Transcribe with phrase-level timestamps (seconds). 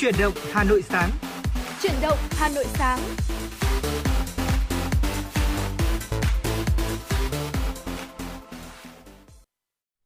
[0.00, 1.10] Chuyển động Hà Nội sáng.
[1.82, 2.98] Chuyển động Hà Nội sáng.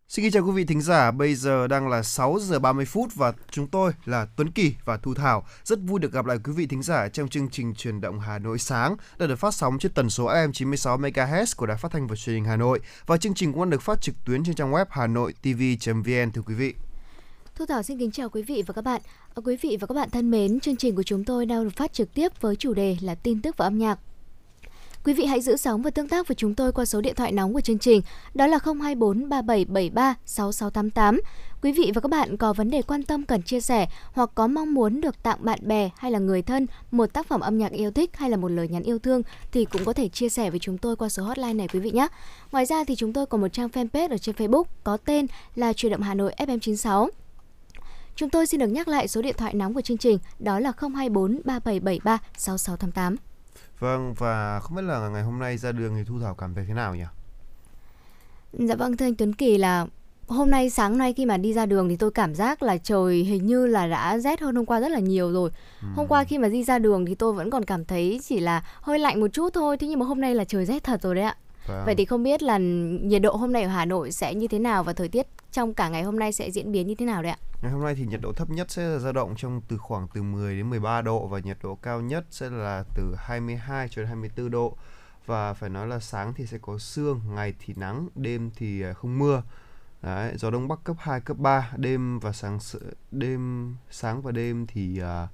[0.08, 3.32] Xin chào quý vị thính giả, bây giờ đang là 6 giờ 30 phút và
[3.50, 5.46] chúng tôi là Tuấn Kỳ và Thu Thảo.
[5.64, 8.38] Rất vui được gặp lại quý vị thính giả trong chương trình truyền động Hà
[8.38, 11.92] Nội sáng đã được phát sóng trên tần số AM 96 MHz của Đài Phát
[11.92, 14.54] thanh và Truyền hình Hà Nội và chương trình cũng được phát trực tuyến trên
[14.54, 16.74] trang web hanoitv.vn thưa quý vị.
[17.62, 19.00] Thu Thảo xin kính chào quý vị và các bạn.
[19.34, 21.70] À, quý vị và các bạn thân mến, chương trình của chúng tôi đang được
[21.76, 23.98] phát trực tiếp với chủ đề là tin tức và âm nhạc.
[25.04, 27.32] Quý vị hãy giữ sóng và tương tác với chúng tôi qua số điện thoại
[27.32, 28.02] nóng của chương trình,
[28.34, 31.20] đó là 024 3773 6688.
[31.62, 34.46] Quý vị và các bạn có vấn đề quan tâm cần chia sẻ hoặc có
[34.46, 37.72] mong muốn được tặng bạn bè hay là người thân một tác phẩm âm nhạc
[37.72, 40.50] yêu thích hay là một lời nhắn yêu thương thì cũng có thể chia sẻ
[40.50, 42.08] với chúng tôi qua số hotline này quý vị nhé.
[42.52, 45.72] Ngoài ra thì chúng tôi có một trang fanpage ở trên Facebook có tên là
[45.72, 47.08] Truyền động Hà Nội FM96.
[48.16, 50.72] Chúng tôi xin được nhắc lại số điện thoại nóng của chương trình đó là
[50.76, 53.16] 024 3773 6688.
[53.78, 56.64] Vâng và không biết là ngày hôm nay ra đường thì Thu Thảo cảm thấy
[56.68, 57.04] thế nào nhỉ?
[58.52, 59.86] Dạ vâng thưa anh Tuấn Kỳ là
[60.26, 63.16] hôm nay sáng nay khi mà đi ra đường thì tôi cảm giác là trời
[63.16, 65.50] hình như là đã rét hơn hôm qua rất là nhiều rồi.
[65.82, 65.88] Ừ.
[65.94, 68.64] Hôm qua khi mà đi ra đường thì tôi vẫn còn cảm thấy chỉ là
[68.80, 71.14] hơi lạnh một chút thôi, thế nhưng mà hôm nay là trời rét thật rồi
[71.14, 71.36] đấy ạ.
[71.66, 71.82] Vâng.
[71.86, 72.58] Vậy thì không biết là
[73.02, 75.74] nhiệt độ hôm nay ở Hà Nội sẽ như thế nào và thời tiết trong
[75.74, 77.38] cả ngày hôm nay sẽ diễn biến như thế nào đấy ạ?
[77.62, 80.06] Ngày hôm nay thì nhiệt độ thấp nhất sẽ là dao động trong từ khoảng
[80.14, 84.02] từ 10 đến 13 độ và nhiệt độ cao nhất sẽ là từ 22 cho
[84.02, 84.76] đến 24 độ.
[85.26, 88.92] Và phải nói là sáng thì sẽ có sương, ngày thì nắng, đêm thì à,
[88.92, 89.42] không mưa.
[90.02, 92.58] Đấy, gió đông bắc cấp 2 cấp 3, đêm và sáng
[93.10, 95.30] đêm sáng và đêm thì uh,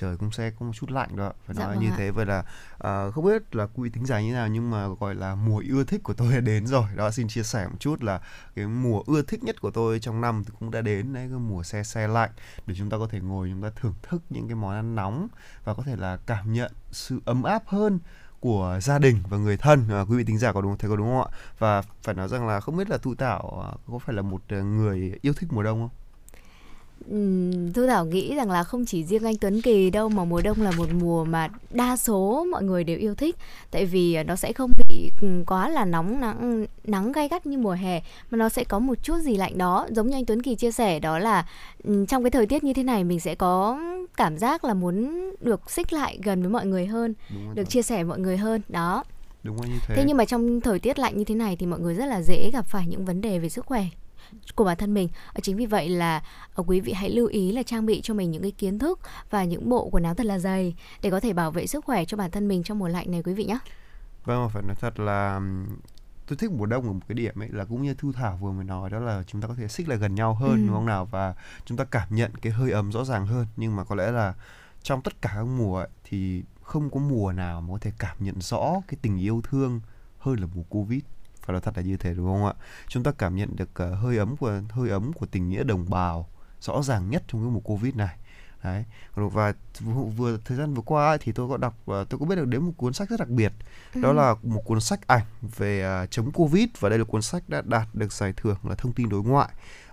[0.00, 1.94] trời cũng sẽ có một chút lạnh đó phải dạ nói vâng như ạ.
[1.96, 2.10] thế.
[2.10, 2.38] Vậy là
[2.74, 5.62] uh, không biết là quý vị tính giải như nào nhưng mà gọi là mùa
[5.70, 6.84] ưa thích của tôi đã đến rồi.
[6.96, 8.20] Đó xin chia sẻ một chút là
[8.54, 11.38] cái mùa ưa thích nhất của tôi trong năm thì cũng đã đến đấy cái
[11.38, 12.30] mùa xe xe lạnh
[12.66, 15.28] để chúng ta có thể ngồi chúng ta thưởng thức những cái món ăn nóng
[15.64, 17.98] và có thể là cảm nhận sự ấm áp hơn
[18.40, 19.84] của gia đình và người thân.
[19.90, 21.38] À, quý vị tính giả có đúng thấy có đúng không ạ?
[21.58, 24.42] Và phải nói rằng là không biết là thu thảo à, có phải là một
[24.48, 26.07] à, người yêu thích mùa đông không
[27.74, 30.62] Thu Thảo nghĩ rằng là không chỉ riêng anh Tuấn Kỳ đâu mà mùa đông
[30.62, 33.36] là một mùa mà đa số mọi người đều yêu thích.
[33.70, 35.10] Tại vì nó sẽ không bị
[35.46, 38.94] quá là nóng nắng nắng gay gắt như mùa hè mà nó sẽ có một
[39.02, 39.86] chút gì lạnh đó.
[39.90, 41.48] Giống như anh Tuấn Kỳ chia sẻ đó là
[42.08, 43.80] trong cái thời tiết như thế này mình sẽ có
[44.16, 47.14] cảm giác là muốn được xích lại gần với mọi người hơn
[47.54, 49.04] được chia sẻ mọi người hơn đó.
[49.42, 49.94] Đúng như thế.
[49.96, 52.22] Thế nhưng mà trong thời tiết lạnh như thế này thì mọi người rất là
[52.22, 53.84] dễ gặp phải những vấn đề về sức khỏe
[54.54, 55.08] của bản thân mình.
[55.32, 56.22] Ờ, chính vì vậy là
[56.54, 59.00] ờ, quý vị hãy lưu ý là trang bị cho mình những cái kiến thức
[59.30, 62.04] và những bộ quần áo thật là dày để có thể bảo vệ sức khỏe
[62.04, 63.58] cho bản thân mình trong mùa lạnh này quý vị nhé
[64.24, 65.40] vâng phải nói thật là
[66.28, 68.52] tôi thích mùa đông ở một cái điểm ấy là cũng như thu thảo vừa
[68.52, 70.66] mới nói đó là chúng ta có thể xích lại gần nhau hơn ừ.
[70.66, 71.04] đúng không nào?
[71.04, 71.34] Và
[71.64, 73.46] chúng ta cảm nhận cái hơi ấm rõ ràng hơn.
[73.56, 74.34] Nhưng mà có lẽ là
[74.82, 78.16] trong tất cả các mùa ấy, thì không có mùa nào mà có thể cảm
[78.20, 79.80] nhận rõ cái tình yêu thương
[80.18, 81.00] hơn là mùa covid
[81.48, 82.52] phải nói thật là như thế đúng không ạ?
[82.88, 85.90] Chúng ta cảm nhận được uh, hơi ấm của hơi ấm của tình nghĩa đồng
[85.90, 86.28] bào
[86.60, 88.16] rõ ràng nhất trong cái mùa covid này.
[88.64, 88.84] Đấy.
[89.14, 89.52] Và
[90.16, 92.62] vừa, thời gian vừa qua thì tôi có đọc và tôi có biết được đến
[92.62, 93.52] một cuốn sách rất đặc biệt.
[93.94, 94.00] Ừ.
[94.02, 95.24] đó là một cuốn sách ảnh
[95.56, 96.68] về uh, chống covid.
[96.80, 99.48] Và đây là cuốn sách đã đạt được giải thưởng là thông tin đối ngoại.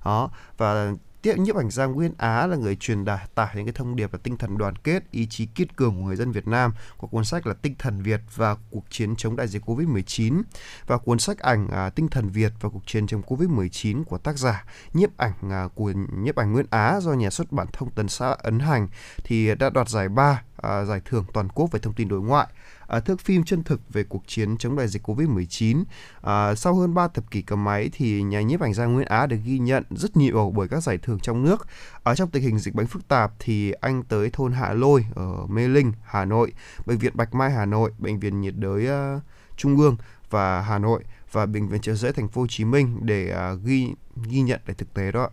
[0.06, 0.30] Đó.
[0.58, 0.94] Và
[1.26, 4.14] tiếp nhiếp ảnh gia Nguyên Á là người truyền đạt tải những cái thông điệp
[4.14, 7.08] là tinh thần đoàn kết, ý chí kiên cường của người dân Việt Nam của
[7.08, 10.42] cuốn sách là Tinh thần Việt và cuộc chiến chống đại dịch Covid-19
[10.88, 14.38] và cuốn sách ảnh à, Tinh thần Việt và cuộc chiến chống Covid-19 của tác
[14.38, 18.08] giả nhiếp ảnh à, của nhiếp ảnh Nguyên Á do nhà xuất bản Thông tấn
[18.08, 18.88] xã Ấn Hành
[19.24, 22.48] thì đã đoạt giải ba à, giải thưởng toàn quốc về thông tin đối ngoại
[22.88, 25.84] à, thước phim chân thực về cuộc chiến chống đại dịch Covid-19.
[26.22, 29.26] À, sau hơn 3 thập kỷ cầm máy thì nhà nhiếp ảnh gia Nguyễn Á
[29.26, 31.68] được ghi nhận rất nhiều bởi các giải thưởng trong nước.
[32.04, 35.46] Ở trong tình hình dịch bệnh phức tạp thì anh tới thôn Hạ Lôi ở
[35.48, 36.54] Mê Linh, Hà Nội,
[36.86, 39.22] bệnh viện Bạch Mai Hà Nội, bệnh viện nhiệt đới uh,
[39.58, 39.98] Trung ương
[40.30, 43.60] và Hà Nội và bệnh viện trợ giấy thành phố Hồ Chí Minh để uh,
[43.64, 43.94] ghi
[44.30, 45.30] ghi nhận về thực tế đó.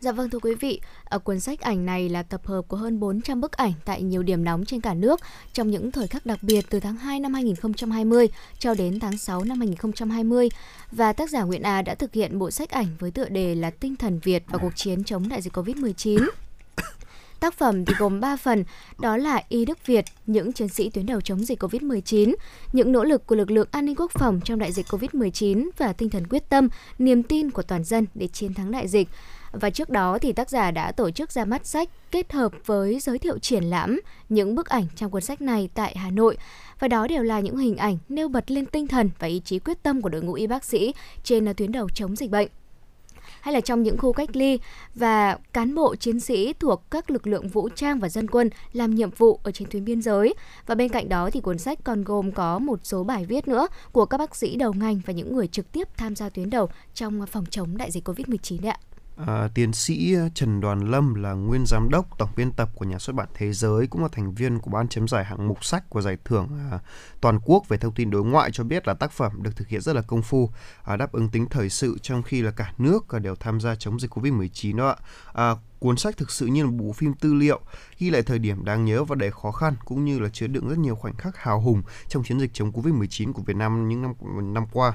[0.00, 3.00] Dạ vâng thưa quý vị, ở cuốn sách ảnh này là tập hợp của hơn
[3.00, 5.20] 400 bức ảnh tại nhiều điểm nóng trên cả nước
[5.52, 8.28] trong những thời khắc đặc biệt từ tháng 2 năm 2020
[8.58, 10.48] cho đến tháng 6 năm 2020
[10.92, 13.70] và tác giả Nguyễn Á đã thực hiện bộ sách ảnh với tựa đề là
[13.70, 16.28] Tinh thần Việt và cuộc chiến chống đại dịch Covid-19.
[17.40, 18.64] Tác phẩm thì gồm 3 phần,
[18.98, 22.34] đó là Y Đức Việt, những chiến sĩ tuyến đầu chống dịch COVID-19,
[22.72, 25.92] những nỗ lực của lực lượng an ninh quốc phòng trong đại dịch COVID-19 và
[25.92, 26.68] tinh thần quyết tâm,
[26.98, 29.08] niềm tin của toàn dân để chiến thắng đại dịch.
[29.52, 32.98] Và trước đó thì tác giả đã tổ chức ra mắt sách kết hợp với
[33.00, 36.38] giới thiệu triển lãm những bức ảnh trong cuốn sách này tại Hà Nội.
[36.78, 39.58] Và đó đều là những hình ảnh nêu bật lên tinh thần và ý chí
[39.58, 42.48] quyết tâm của đội ngũ y bác sĩ trên tuyến đầu chống dịch bệnh.
[43.40, 44.58] hay là trong những khu cách ly
[44.94, 48.94] và cán bộ chiến sĩ thuộc các lực lượng vũ trang và dân quân làm
[48.94, 50.34] nhiệm vụ ở trên tuyến biên giới.
[50.66, 53.68] Và bên cạnh đó thì cuốn sách còn gồm có một số bài viết nữa
[53.92, 56.68] của các bác sĩ đầu ngành và những người trực tiếp tham gia tuyến đầu
[56.94, 58.78] trong phòng chống đại dịch Covid-19 đấy ạ.
[59.26, 62.84] À, tiến sĩ à, Trần Đoàn Lâm là nguyên giám đốc tổng biên tập của
[62.84, 65.64] nhà xuất bản Thế giới cũng là thành viên của ban chấm giải hạng mục
[65.64, 66.78] sách của giải thưởng à,
[67.20, 69.80] toàn quốc về thông tin đối ngoại cho biết là tác phẩm được thực hiện
[69.80, 70.50] rất là công phu,
[70.82, 73.74] à, đáp ứng tính thời sự trong khi là cả nước à, đều tham gia
[73.74, 74.96] chống dịch Covid-19 đó ạ.
[75.32, 77.60] À, cuốn sách thực sự như là bộ phim tư liệu
[77.98, 80.68] ghi lại thời điểm đáng nhớ và đầy khó khăn cũng như là chứa đựng
[80.68, 84.02] rất nhiều khoảnh khắc hào hùng trong chiến dịch chống Covid-19 của Việt Nam những
[84.02, 84.14] năm
[84.54, 84.92] năm qua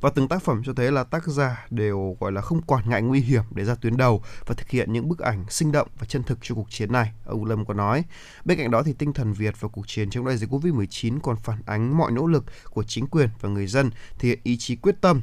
[0.00, 3.02] và từng tác phẩm cho thấy là tác giả đều gọi là không quản ngại
[3.02, 6.06] nguy hiểm để ra tuyến đầu và thực hiện những bức ảnh sinh động và
[6.06, 8.04] chân thực cho cuộc chiến này, ông Lâm có nói.
[8.44, 11.36] Bên cạnh đó thì tinh thần Việt và cuộc chiến chống đại dịch Covid-19 còn
[11.36, 14.76] phản ánh mọi nỗ lực của chính quyền và người dân thể hiện ý chí
[14.76, 15.22] quyết tâm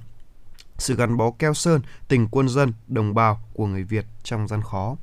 [0.77, 4.61] sự gắn bó keo sơn, tình quân dân, đồng bào của người Việt trong gian
[4.61, 4.95] khó.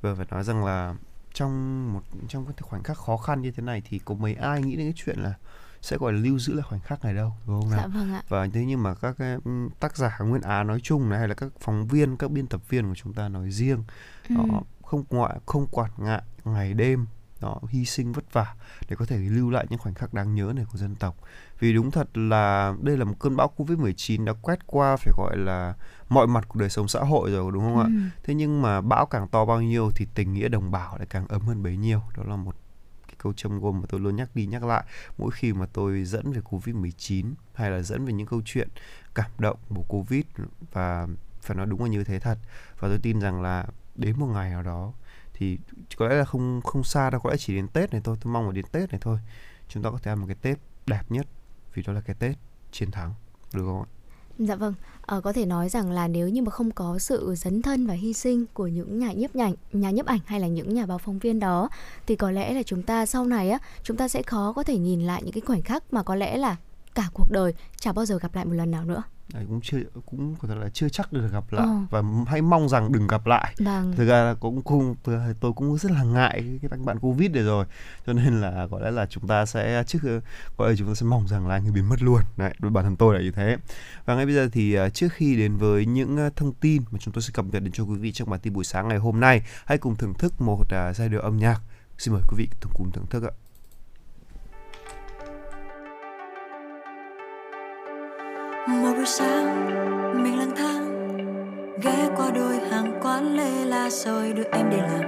[0.00, 0.94] Và phải nói rằng là
[1.34, 4.62] trong một trong cái khoảnh khắc khó khăn như thế này thì có mấy ai
[4.62, 5.34] nghĩ đến cái chuyện là
[5.82, 7.80] sẽ gọi là lưu giữ lại khoảnh khắc này đâu đúng không nào?
[7.80, 8.22] Dạ vâng ạ.
[8.28, 9.36] Và thế nhưng mà các cái
[9.80, 12.60] tác giả Nguyên Á nói chung này hay là các phóng viên, các biên tập
[12.68, 13.84] viên của chúng ta nói riêng,
[14.28, 14.34] ừ.
[14.34, 17.06] họ không ngoại không quản ngại ngày đêm
[17.40, 18.54] đó hy sinh vất vả
[18.88, 21.16] để có thể lưu lại những khoảnh khắc đáng nhớ này của dân tộc
[21.58, 25.12] vì đúng thật là đây là một cơn bão covid 19 đã quét qua phải
[25.16, 25.74] gọi là
[26.08, 27.82] mọi mặt của đời sống xã hội rồi đúng không ừ.
[27.82, 27.88] ạ
[28.24, 31.28] thế nhưng mà bão càng to bao nhiêu thì tình nghĩa đồng bào lại càng
[31.28, 32.54] ấm hơn bấy nhiêu đó là một
[33.26, 34.84] câu châm ngôn mà tôi luôn nhắc đi nhắc lại
[35.18, 38.68] mỗi khi mà tôi dẫn về Covid-19 hay là dẫn về những câu chuyện
[39.14, 40.24] cảm động của Covid
[40.72, 41.06] và
[41.40, 42.38] phải nói đúng là như thế thật
[42.78, 44.92] và tôi tin rằng là đến một ngày nào đó
[45.34, 45.58] thì
[45.96, 48.32] có lẽ là không không xa đâu, có lẽ chỉ đến Tết này thôi, tôi
[48.32, 49.18] mong là đến Tết này thôi,
[49.68, 51.26] chúng ta có thể ăn một cái Tết đẹp nhất,
[51.74, 52.36] vì đó là cái Tết
[52.72, 53.14] chiến thắng,
[53.54, 53.95] được không ạ?
[54.38, 54.74] Dạ vâng,
[55.06, 57.94] à, có thể nói rằng là nếu như mà không có sự dấn thân và
[57.94, 60.98] hy sinh của những nhà nhiếp ảnh, nhà nhiếp ảnh hay là những nhà báo
[60.98, 61.68] phóng viên đó
[62.06, 64.78] thì có lẽ là chúng ta sau này á, chúng ta sẽ khó có thể
[64.78, 66.56] nhìn lại những cái khoảnh khắc mà có lẽ là
[66.94, 69.02] cả cuộc đời chả bao giờ gặp lại một lần nào nữa.
[69.34, 71.72] Đấy, cũng chưa cũng có thể là chưa chắc được gặp lại ừ.
[71.90, 73.54] và hãy mong rằng đừng gặp lại.
[73.58, 73.92] Vâng.
[73.96, 74.94] Thực ra là cũng không
[75.40, 77.66] tôi cũng rất là ngại cái, cái bạn covid này rồi
[78.06, 79.98] cho nên là có lẽ là chúng ta sẽ trước
[80.56, 82.20] gọi là chúng ta sẽ mong rằng là anh biến mất luôn.
[82.36, 83.56] Đấy, đối bản thân tôi là như thế.
[84.04, 87.14] Và ngay bây giờ thì à, trước khi đến với những thông tin mà chúng
[87.14, 89.20] tôi sẽ cập nhật đến cho quý vị trong bản tin buổi sáng ngày hôm
[89.20, 90.64] nay, hãy cùng thưởng thức một
[90.94, 91.60] giai điệu âm nhạc.
[91.98, 93.45] Xin mời quý vị cùng thưởng thức ạ.
[99.06, 100.84] Buổi sáng, mình lang thang,
[101.82, 105.02] ghé qua đôi hàng quán lê la rồi đưa em đi làm.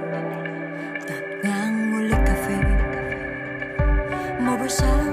[1.07, 2.55] Tạt ngang mua ly cà phê.
[4.39, 5.08] Một buổi sáng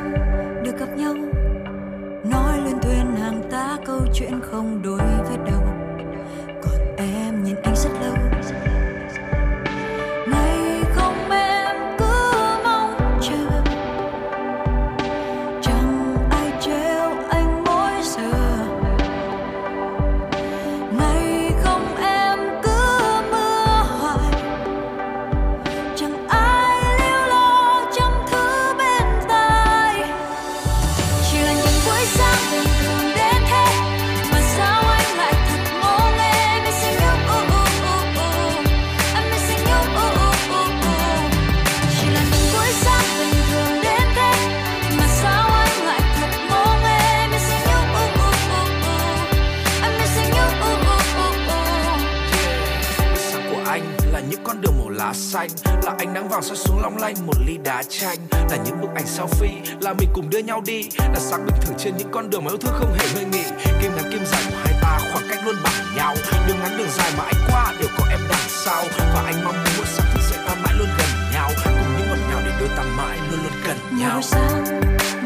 [55.36, 55.48] xanh.
[55.82, 58.18] Là ánh nắng vàng soi xuống long lanh một ly đá chanh.
[58.50, 60.88] Là những bức ảnh selfie là mình cùng đưa nhau đi.
[60.98, 63.44] Là sáng bình thường trên những con đường mà yêu thương không hề ngơi nghỉ.
[63.82, 66.14] Kim ngắn kim dài của hai ta khoảng cách luôn bằng nhau.
[66.48, 68.84] Đường ngắn đường dài mà anh qua đều có em đằng sau.
[68.98, 71.50] Và anh mong muốn một sáng thức dậy ta mãi luôn gần nhau.
[71.64, 74.14] Cùng những ngọt ngào để đôi ta mãi luôn luôn gần nhau.
[74.14, 74.64] buổi sáng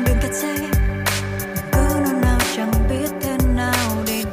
[0.05, 0.55] đường thật xe
[1.73, 4.25] cứ nôn nào chẳng biết thế nào để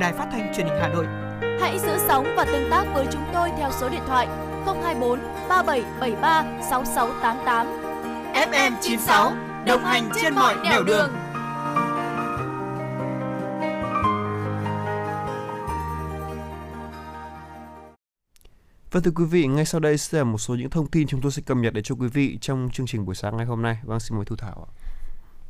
[0.00, 1.06] đài phát thanh truyền hình Hà Nội.
[1.60, 4.26] Hãy giữ sóng và tương tác với chúng tôi theo số điện thoại
[4.66, 7.66] 024 3773 6688.
[8.34, 9.32] FM 96
[9.66, 11.10] đồng hành trên mọi nẻo đường.
[18.90, 21.20] Vâng thưa quý vị, ngay sau đây sẽ là một số những thông tin chúng
[21.20, 23.62] tôi sẽ cập nhật để cho quý vị trong chương trình buổi sáng ngày hôm
[23.62, 23.78] nay.
[23.84, 24.79] Vâng, xin mời Thu Thảo ạ.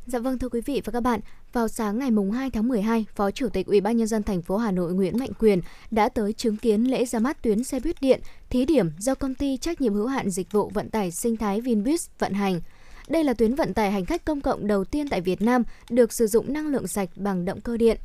[0.05, 1.19] Dạ vâng thưa quý vị và các bạn,
[1.53, 4.41] vào sáng ngày mùng 2 tháng 12, Phó Chủ tịch Ủy ban nhân dân thành
[4.41, 7.79] phố Hà Nội Nguyễn Mạnh Quyền đã tới chứng kiến lễ ra mắt tuyến xe
[7.79, 11.11] buýt điện thí điểm do công ty trách nhiệm hữu hạn dịch vụ vận tải
[11.11, 12.61] sinh thái Vinbus vận hành.
[13.09, 16.13] Đây là tuyến vận tải hành khách công cộng đầu tiên tại Việt Nam được
[16.13, 17.97] sử dụng năng lượng sạch bằng động cơ điện.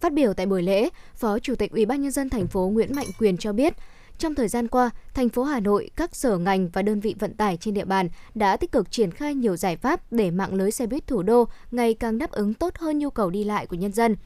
[0.00, 2.94] Phát biểu tại buổi lễ, Phó Chủ tịch Ủy ban nhân dân thành phố Nguyễn
[2.94, 3.74] Mạnh Quyền cho biết,
[4.20, 7.34] trong thời gian qua, thành phố Hà Nội, các sở ngành và đơn vị vận
[7.34, 10.70] tải trên địa bàn đã tích cực triển khai nhiều giải pháp để mạng lưới
[10.70, 13.76] xe buýt thủ đô ngày càng đáp ứng tốt hơn nhu cầu đi lại của
[13.76, 14.16] nhân dân.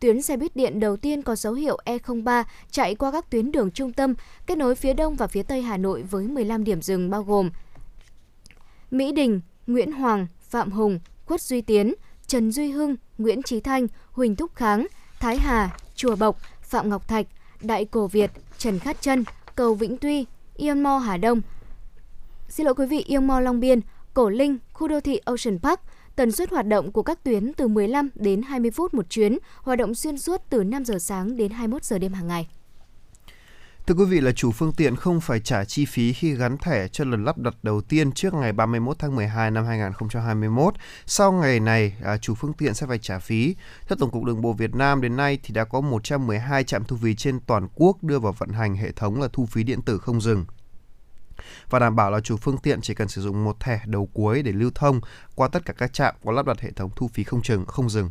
[0.00, 3.70] Tuyến xe buýt điện đầu tiên có dấu hiệu E03 chạy qua các tuyến đường
[3.70, 4.14] trung tâm,
[4.46, 7.50] kết nối phía đông và phía tây Hà Nội với 15 điểm dừng bao gồm
[8.90, 11.94] Mỹ Đình, Nguyễn Hoàng, Phạm Hùng, Khuất Duy Tiến,
[12.26, 14.86] Trần Duy Hưng, Nguyễn Trí Thanh, Huỳnh Thúc Kháng,
[15.20, 17.26] Thái Hà, Chùa Bộc, Phạm Ngọc Thạch,
[17.62, 19.24] Đại Cổ Việt, Trần Khát Trân,
[19.54, 21.40] Cầu Vĩnh Tuy, Ion Mall Hà Đông.
[22.48, 23.80] Xin lỗi quý vị, Ion Mall Long Biên,
[24.14, 25.80] Cổ Linh, khu đô thị Ocean Park.
[26.16, 29.78] Tần suất hoạt động của các tuyến từ 15 đến 20 phút một chuyến, hoạt
[29.78, 32.48] động xuyên suốt từ 5 giờ sáng đến 21 giờ đêm hàng ngày.
[33.88, 36.88] Thưa quý vị là chủ phương tiện không phải trả chi phí khi gắn thẻ
[36.88, 40.74] cho lần lắp đặt đầu tiên trước ngày 31 tháng 12 năm 2021.
[41.06, 43.56] Sau ngày này, à, chủ phương tiện sẽ phải trả phí.
[43.88, 46.96] Theo Tổng cục Đường bộ Việt Nam đến nay thì đã có 112 trạm thu
[46.96, 49.98] phí trên toàn quốc đưa vào vận hành hệ thống là thu phí điện tử
[49.98, 50.44] không dừng
[51.70, 54.42] và đảm bảo là chủ phương tiện chỉ cần sử dụng một thẻ đầu cuối
[54.42, 55.00] để lưu thông
[55.34, 57.90] qua tất cả các trạm có lắp đặt hệ thống thu phí không dừng không
[57.90, 58.10] dừng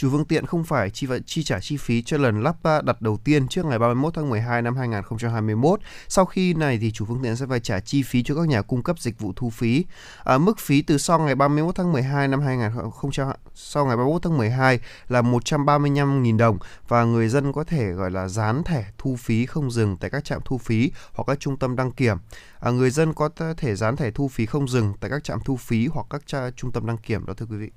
[0.00, 3.18] chủ phương tiện không phải chi, chi trả chi phí cho lần lắp đặt đầu
[3.24, 5.80] tiên trước ngày 31 tháng 12 năm 2021.
[6.08, 8.62] Sau khi này thì chủ phương tiện sẽ phải trả chi phí cho các nhà
[8.62, 9.84] cung cấp dịch vụ thu phí.
[10.24, 14.38] À, mức phí từ sau ngày 31 tháng 12 năm 2000 sau ngày 31 tháng
[14.38, 19.46] 12 là 135.000 đồng và người dân có thể gọi là dán thẻ thu phí
[19.46, 22.16] không dừng tại các trạm thu phí hoặc các trung tâm đăng kiểm.
[22.60, 25.56] À, người dân có thể dán thẻ thu phí không dừng tại các trạm thu
[25.56, 26.22] phí hoặc các
[26.56, 27.70] trung tâm đăng kiểm đó thưa quý vị.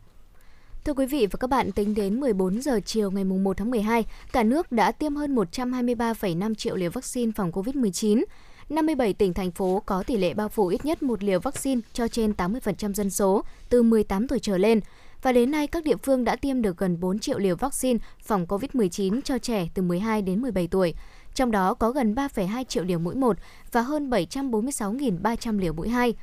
[0.86, 4.06] Thưa quý vị và các bạn, tính đến 14 giờ chiều ngày 1 tháng 12,
[4.32, 8.24] cả nước đã tiêm hơn 123,5 triệu liều vaccine phòng COVID-19.
[8.70, 12.08] 57 tỉnh, thành phố có tỷ lệ bao phủ ít nhất một liều vaccine cho
[12.08, 14.80] trên 80% dân số từ 18 tuổi trở lên.
[15.22, 18.46] Và đến nay, các địa phương đã tiêm được gần 4 triệu liều vaccine phòng
[18.46, 20.94] COVID-19 cho trẻ từ 12 đến 17 tuổi.
[21.36, 23.38] Trong đó có gần 3,2 triệu liều mũi 1
[23.72, 26.14] và hơn 746.300 liều mũi 2.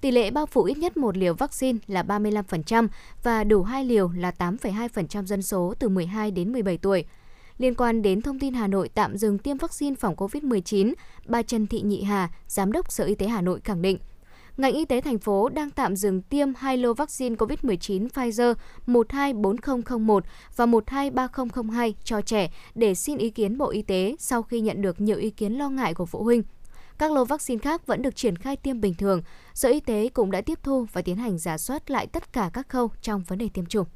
[0.00, 2.88] Tỷ lệ bao phủ ít nhất một liều vaccine là 35%
[3.22, 7.04] và đủ hai liều là 8,2% dân số từ 12 đến 17 tuổi.
[7.58, 10.92] Liên quan đến thông tin Hà Nội tạm dừng tiêm vaccine phòng COVID-19,
[11.26, 13.98] bà Trần Thị Nhị Hà, Giám đốc Sở Y tế Hà Nội khẳng định,
[14.56, 18.54] ngành y tế thành phố đang tạm dừng tiêm hai lô vaccine COVID-19 Pfizer
[18.86, 20.24] 124001
[20.56, 25.00] và 123002 cho trẻ để xin ý kiến Bộ Y tế sau khi nhận được
[25.00, 26.42] nhiều ý kiến lo ngại của phụ huynh.
[27.00, 29.22] Các lô vaccine khác vẫn được triển khai tiêm bình thường.
[29.54, 32.50] Sở Y tế cũng đã tiếp thu và tiến hành giả soát lại tất cả
[32.52, 33.86] các khâu trong vấn đề tiêm chủng.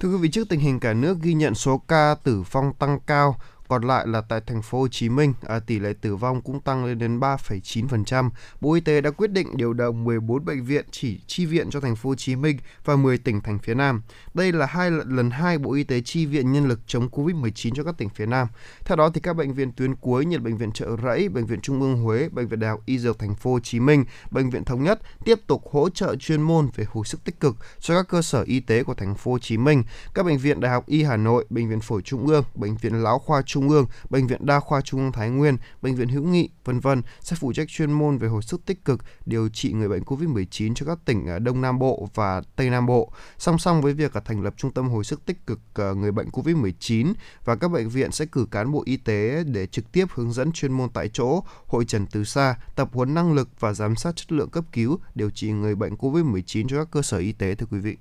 [0.00, 3.00] Thưa quý vị, trước tình hình cả nước ghi nhận số ca tử vong tăng
[3.06, 3.36] cao,
[3.72, 6.60] còn lại là tại thành phố Hồ Chí Minh, à, tỷ lệ tử vong cũng
[6.60, 8.30] tăng lên đến 3,9%.
[8.60, 11.80] Bộ Y tế đã quyết định điều động 14 bệnh viện chỉ chi viện cho
[11.80, 14.02] thành phố Hồ Chí Minh và 10 tỉnh thành phía Nam.
[14.34, 17.84] Đây là hai lần hai Bộ Y tế chi viện nhân lực chống Covid-19 cho
[17.84, 18.48] các tỉnh phía Nam.
[18.84, 21.60] Theo đó thì các bệnh viện tuyến cuối như bệnh viện Trợ Rẫy, bệnh viện
[21.60, 24.50] Trung ương Huế, bệnh viện Đại học Y Dược thành phố Hồ Chí Minh, bệnh
[24.50, 27.94] viện Thống Nhất tiếp tục hỗ trợ chuyên môn về hồi sức tích cực cho
[27.94, 29.82] các cơ sở y tế của thành phố Hồ Chí Minh.
[30.14, 33.02] Các bệnh viện Đại học Y Hà Nội, bệnh viện Phổi Trung ương, bệnh viện
[33.02, 36.22] Lão khoa Trung ương, bệnh viện Đa khoa Trung ương Thái Nguyên, bệnh viện Hữu
[36.22, 39.72] Nghị, vân vân sẽ phụ trách chuyên môn về hồi sức tích cực điều trị
[39.72, 43.12] người bệnh COVID-19 cho các tỉnh ở Đông Nam Bộ và Tây Nam Bộ.
[43.38, 46.12] Song song với việc à, thành lập trung tâm hồi sức tích cực à, người
[46.12, 47.12] bệnh COVID-19
[47.44, 50.52] và các bệnh viện sẽ cử cán bộ y tế để trực tiếp hướng dẫn
[50.52, 54.16] chuyên môn tại chỗ, hội trần từ xa, tập huấn năng lực và giám sát
[54.16, 57.54] chất lượng cấp cứu điều trị người bệnh COVID-19 cho các cơ sở y tế
[57.54, 57.96] thưa quý vị.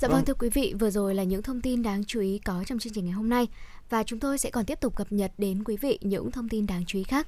[0.00, 2.64] Dạ vâng thưa quý vị, vừa rồi là những thông tin đáng chú ý có
[2.66, 3.48] trong chương trình ngày hôm nay
[3.90, 6.66] và chúng tôi sẽ còn tiếp tục cập nhật đến quý vị những thông tin
[6.66, 7.26] đáng chú ý khác.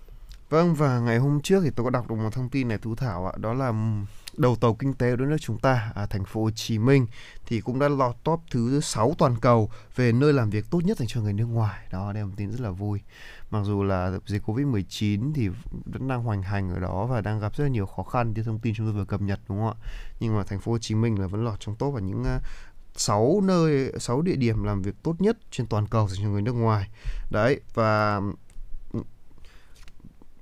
[0.50, 2.95] Vâng và ngày hôm trước thì tôi có đọc được một thông tin này Thú
[2.95, 3.73] Thảo ạ, đó là
[4.37, 7.07] đầu tàu kinh tế của nước chúng ta, à, thành phố Hồ Chí Minh
[7.47, 10.99] thì cũng đã lọt top thứ 6 toàn cầu về nơi làm việc tốt nhất
[10.99, 11.87] dành cho người nước ngoài.
[11.93, 13.00] Đó, đây là một tin rất là vui.
[13.52, 15.49] Mặc dù là dịch Covid-19 thì
[15.85, 18.42] vẫn đang hoành hành ở đó và đang gặp rất là nhiều khó khăn như
[18.42, 19.87] thông tin chúng tôi vừa cập nhật, đúng không ạ?
[20.21, 22.40] Nhưng mà thành phố Hồ Chí Minh là vẫn lọt trong top và những ờ,
[22.94, 26.42] 6 nơi 6 địa điểm làm việc tốt nhất trên toàn cầu dành cho người
[26.42, 26.90] nước ngoài.
[27.30, 28.21] Đấy, và
[28.93, 29.00] ừ,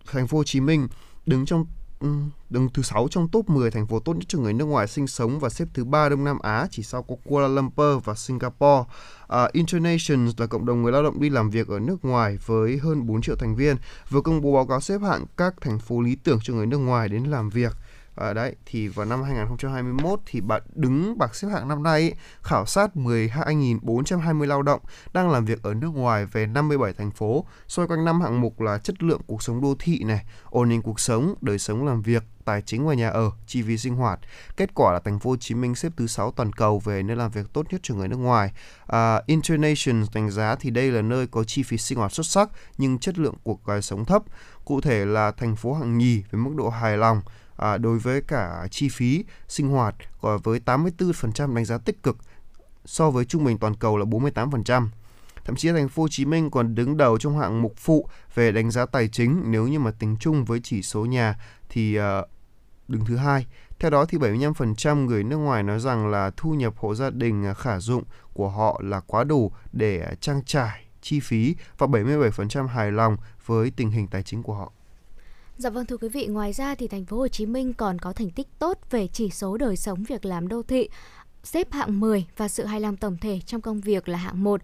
[0.06, 0.88] thành phố Hồ Chí Minh
[1.26, 1.66] đứng trong
[2.00, 2.08] Ừ,
[2.50, 5.06] đứng thứ 6 trong top 10 thành phố tốt nhất cho người nước ngoài sinh
[5.06, 8.84] sống và xếp thứ ba Đông Nam Á chỉ sau có Kuala Lumpur và Singapore.
[9.24, 12.78] Uh, Internations là cộng đồng người lao động đi làm việc ở nước ngoài với
[12.78, 13.76] hơn 4 triệu thành viên
[14.10, 16.78] vừa công bố báo cáo xếp hạng các thành phố lý tưởng cho người nước
[16.78, 17.72] ngoài đến làm việc
[18.20, 22.66] À, đấy thì vào năm 2021 thì bạn đứng bảng xếp hạng năm nay khảo
[22.66, 24.80] sát 12.420 lao động
[25.12, 28.60] đang làm việc ở nước ngoài về 57 thành phố xoay quanh năm hạng mục
[28.60, 32.02] là chất lượng cuộc sống đô thị này, ổn định cuộc sống, đời sống làm
[32.02, 34.20] việc, tài chính và nhà ở, chi phí sinh hoạt.
[34.56, 37.16] Kết quả là thành phố Hồ Chí Minh xếp thứ 6 toàn cầu về nơi
[37.16, 38.52] làm việc tốt nhất cho người nước ngoài.
[38.86, 42.50] À, International đánh giá thì đây là nơi có chi phí sinh hoạt xuất sắc
[42.78, 44.22] nhưng chất lượng cuộc sống thấp.
[44.64, 47.22] Cụ thể là thành phố hạng nhì với mức độ hài lòng
[47.60, 52.16] à, đối với cả chi phí sinh hoạt với 84% đánh giá tích cực
[52.84, 54.88] so với trung bình toàn cầu là 48%.
[55.44, 58.52] Thậm chí thành phố Hồ Chí Minh còn đứng đầu trong hạng mục phụ về
[58.52, 61.36] đánh giá tài chính nếu như mà tính chung với chỉ số nhà
[61.68, 62.22] thì à,
[62.88, 63.46] đứng thứ hai.
[63.78, 67.46] Theo đó thì 75% người nước ngoài nói rằng là thu nhập hộ gia đình
[67.46, 72.66] à, khả dụng của họ là quá đủ để trang trải chi phí và 77%
[72.66, 74.72] hài lòng với tình hình tài chính của họ.
[75.60, 78.12] Dạ vâng thưa quý vị, ngoài ra thì thành phố Hồ Chí Minh còn có
[78.12, 80.88] thành tích tốt về chỉ số đời sống việc làm đô thị,
[81.42, 84.60] xếp hạng 10 và sự hài lòng tổng thể trong công việc là hạng 1.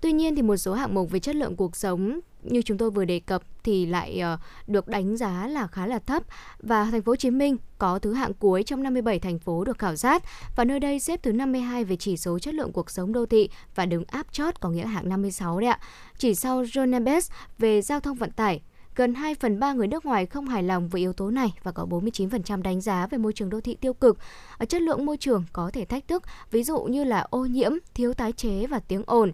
[0.00, 2.90] Tuy nhiên thì một số hạng mục về chất lượng cuộc sống như chúng tôi
[2.90, 6.22] vừa đề cập thì lại ờ, được đánh giá là khá là thấp
[6.58, 9.78] và thành phố Hồ Chí Minh có thứ hạng cuối trong 57 thành phố được
[9.78, 10.22] khảo sát
[10.56, 13.50] và nơi đây xếp thứ 52 về chỉ số chất lượng cuộc sống đô thị
[13.74, 15.80] và đứng áp chót có nghĩa là hạng 56 đấy ạ.
[16.18, 18.60] Chỉ sau Johannesburg về giao thông vận tải
[18.96, 21.72] Gần 2 phần 3 người nước ngoài không hài lòng với yếu tố này và
[21.72, 24.18] có 49% đánh giá về môi trường đô thị tiêu cực.
[24.58, 27.72] Ở chất lượng môi trường có thể thách thức, ví dụ như là ô nhiễm,
[27.94, 29.32] thiếu tái chế và tiếng ồn.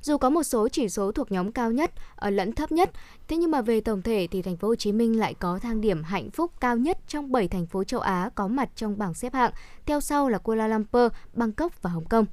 [0.00, 2.90] Dù có một số chỉ số thuộc nhóm cao nhất ở lẫn thấp nhất,
[3.28, 5.80] thế nhưng mà về tổng thể thì thành phố Hồ Chí Minh lại có thang
[5.80, 9.14] điểm hạnh phúc cao nhất trong 7 thành phố châu Á có mặt trong bảng
[9.14, 9.52] xếp hạng,
[9.86, 12.26] theo sau là Kuala Lumpur, Bangkok và Hồng Kông.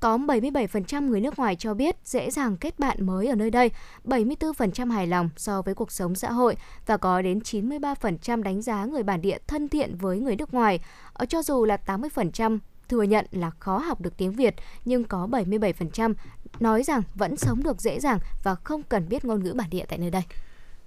[0.00, 3.70] Có 77% người nước ngoài cho biết dễ dàng kết bạn mới ở nơi đây,
[4.04, 6.56] 74% hài lòng so với cuộc sống xã hội
[6.86, 10.80] và có đến 93% đánh giá người bản địa thân thiện với người nước ngoài.
[11.12, 12.58] Ở cho dù là 80%
[12.88, 16.14] thừa nhận là khó học được tiếng Việt, nhưng có 77%
[16.60, 19.84] nói rằng vẫn sống được dễ dàng và không cần biết ngôn ngữ bản địa
[19.88, 20.22] tại nơi đây.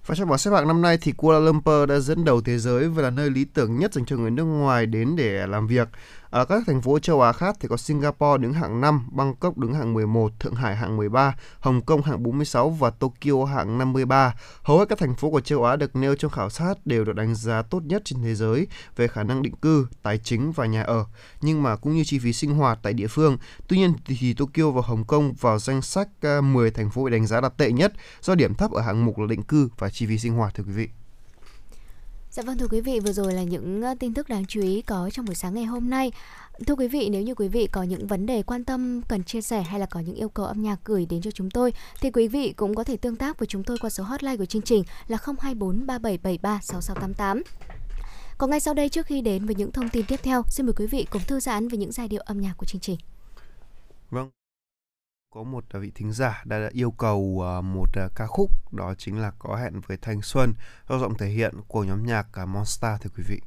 [0.06, 2.88] Và trong bảng xếp hạng năm nay thì Kuala Lumpur đã dẫn đầu thế giới
[2.88, 5.88] và là nơi lý tưởng nhất dành cho người nước ngoài đến để làm việc.
[6.32, 9.74] Ở các thành phố châu Á khác thì có Singapore đứng hạng 5, Bangkok đứng
[9.74, 14.34] hạng 11, Thượng Hải hạng 13, Hồng Kông hạng 46 và Tokyo hạng 53.
[14.62, 17.12] Hầu hết các thành phố của châu Á được nêu trong khảo sát đều được
[17.12, 18.66] đánh giá tốt nhất trên thế giới
[18.96, 21.04] về khả năng định cư, tài chính và nhà ở,
[21.40, 23.38] nhưng mà cũng như chi phí sinh hoạt tại địa phương.
[23.68, 27.10] Tuy nhiên thì Tokyo và Hồng Kông vào danh sách à, 10 thành phố bị
[27.10, 29.90] đánh giá là tệ nhất do điểm thấp ở hạng mục là định cư và
[29.90, 30.88] chi phí sinh hoạt thưa quý vị.
[32.32, 35.10] Dạ vâng thưa quý vị, vừa rồi là những tin tức đáng chú ý có
[35.12, 36.12] trong buổi sáng ngày hôm nay.
[36.66, 39.40] Thưa quý vị, nếu như quý vị có những vấn đề quan tâm cần chia
[39.40, 42.10] sẻ hay là có những yêu cầu âm nhạc gửi đến cho chúng tôi thì
[42.10, 44.62] quý vị cũng có thể tương tác với chúng tôi qua số hotline của chương
[44.62, 47.42] trình là 024 3773 6688.
[48.38, 50.72] Còn ngay sau đây trước khi đến với những thông tin tiếp theo, xin mời
[50.76, 52.98] quý vị cùng thư giãn với những giai điệu âm nhạc của chương trình.
[54.10, 54.30] Vâng.
[55.34, 58.94] Có một à, vị thính giả đã yêu cầu à, một à, ca khúc, đó
[58.98, 60.54] chính là có hẹn với Thanh Xuân,
[60.88, 63.40] do giọng thể hiện của nhóm nhạc Monster, thưa quý vị.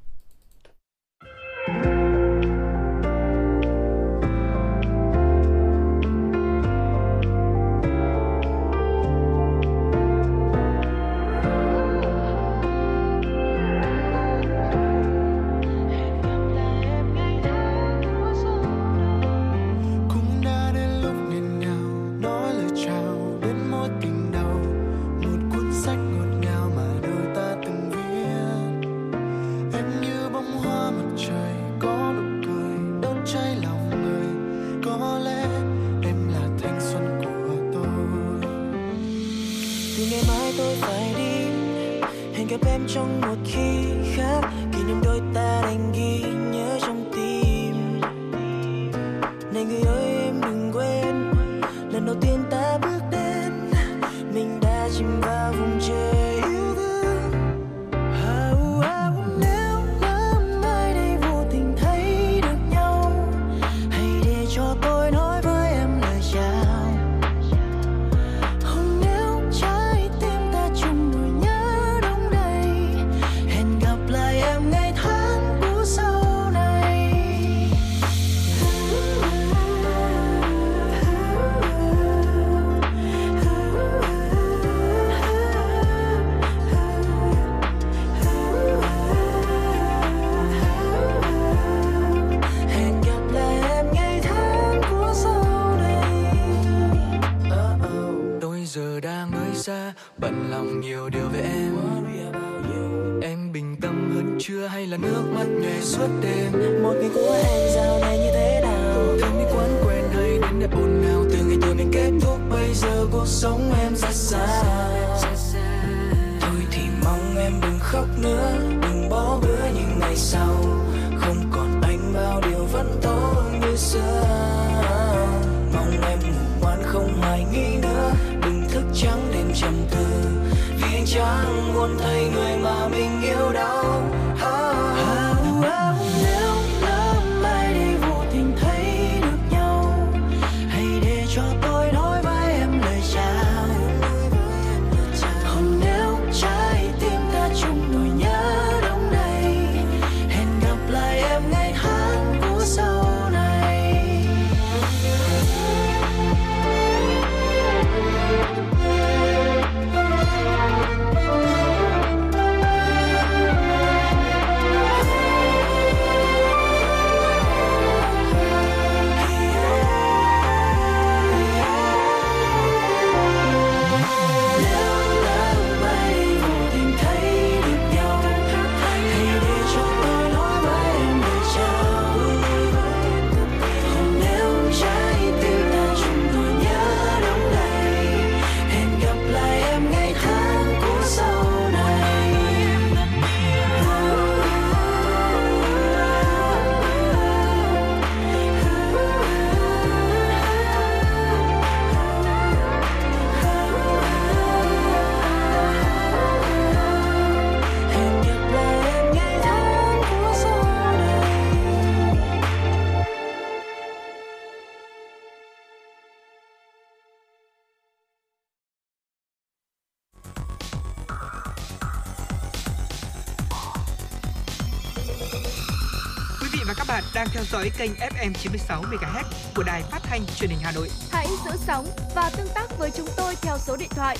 [226.68, 229.24] và các bạn đang theo dõi kênh FM 96 MHz
[229.56, 230.90] của đài phát thanh truyền hình Hà Nội.
[231.12, 234.18] Hãy giữ sóng và tương tác với chúng tôi theo số điện thoại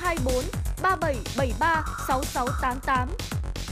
[0.00, 0.44] 024
[0.82, 3.08] 3773 6688.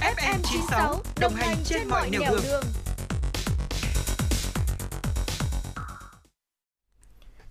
[0.01, 2.41] FM 96 đồng, đồng hành trên, trên mọi nẻo đường.
[2.43, 2.65] đường.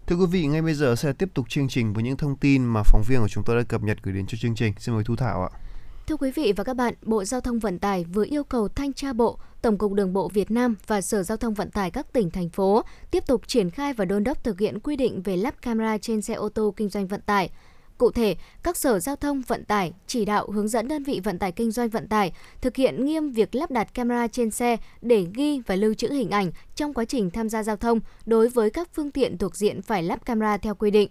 [0.08, 2.66] Thưa quý vị, ngay bây giờ sẽ tiếp tục chương trình với những thông tin
[2.66, 4.74] mà phóng viên của chúng tôi đã cập nhật gửi đến cho chương trình.
[4.80, 5.69] Xin mời Thu Thảo ạ.
[6.10, 8.94] Thưa quý vị và các bạn, Bộ Giao thông Vận tải vừa yêu cầu Thanh
[8.94, 12.14] tra Bộ, Tổng cục Đường bộ Việt Nam và Sở Giao thông Vận tải các
[12.14, 15.38] tỉnh, thành phố tiếp tục triển khai và đôn đốc thực hiện quy định về
[15.38, 17.50] lắp camera trên xe ô tô kinh doanh vận tải.
[17.98, 21.40] Cụ thể, các sở giao thông vận tải chỉ đạo hướng dẫn đơn vị vận
[21.40, 25.26] tải kinh doanh vận tải thực hiện nghiêm việc lắp đặt camera trên xe để
[25.34, 28.70] ghi và lưu trữ hình ảnh trong quá trình tham gia giao thông đối với
[28.70, 31.10] các phương tiện thuộc diện phải lắp camera theo quy định.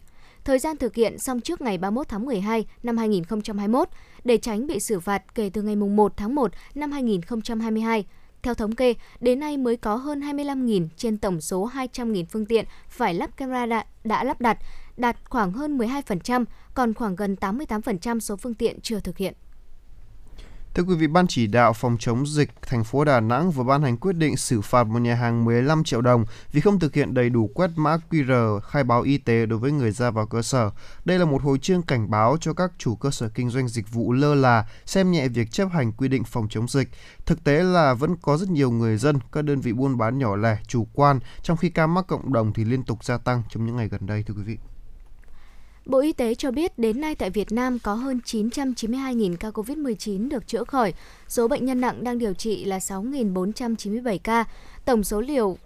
[0.49, 3.89] Thời gian thực hiện xong trước ngày 31 tháng 12 năm 2021
[4.25, 8.05] để tránh bị xử phạt kể từ ngày 1 tháng 1 năm 2022.
[8.43, 12.65] Theo thống kê, đến nay mới có hơn 25.000 trên tổng số 200.000 phương tiện
[12.89, 14.59] phải lắp camera đã, đã lắp đặt,
[14.97, 19.35] đạt khoảng hơn 12%, còn khoảng gần 88% số phương tiện chưa thực hiện.
[20.79, 23.83] Thưa quý vị, Ban chỉ đạo phòng chống dịch thành phố Đà Nẵng vừa ban
[23.83, 27.15] hành quyết định xử phạt một nhà hàng 15 triệu đồng vì không thực hiện
[27.15, 30.43] đầy đủ quét mã QR khai báo y tế đối với người ra vào cơ
[30.43, 30.71] sở.
[31.05, 33.93] Đây là một hồi chương cảnh báo cho các chủ cơ sở kinh doanh dịch
[33.93, 36.89] vụ lơ là, xem nhẹ việc chấp hành quy định phòng chống dịch.
[37.27, 40.37] Thực tế là vẫn có rất nhiều người dân, các đơn vị buôn bán nhỏ
[40.37, 43.67] lẻ, chủ quan, trong khi ca mắc cộng đồng thì liên tục gia tăng trong
[43.67, 44.78] những ngày gần đây thưa quý vị.
[45.89, 50.29] Bộ Y tế cho biết đến nay tại Việt Nam có hơn 992.000 ca COVID-19
[50.29, 50.95] được chữa khỏi,
[51.29, 54.45] số bệnh nhân nặng đang điều trị là 6.497 ca,
[54.85, 55.57] tổng số liều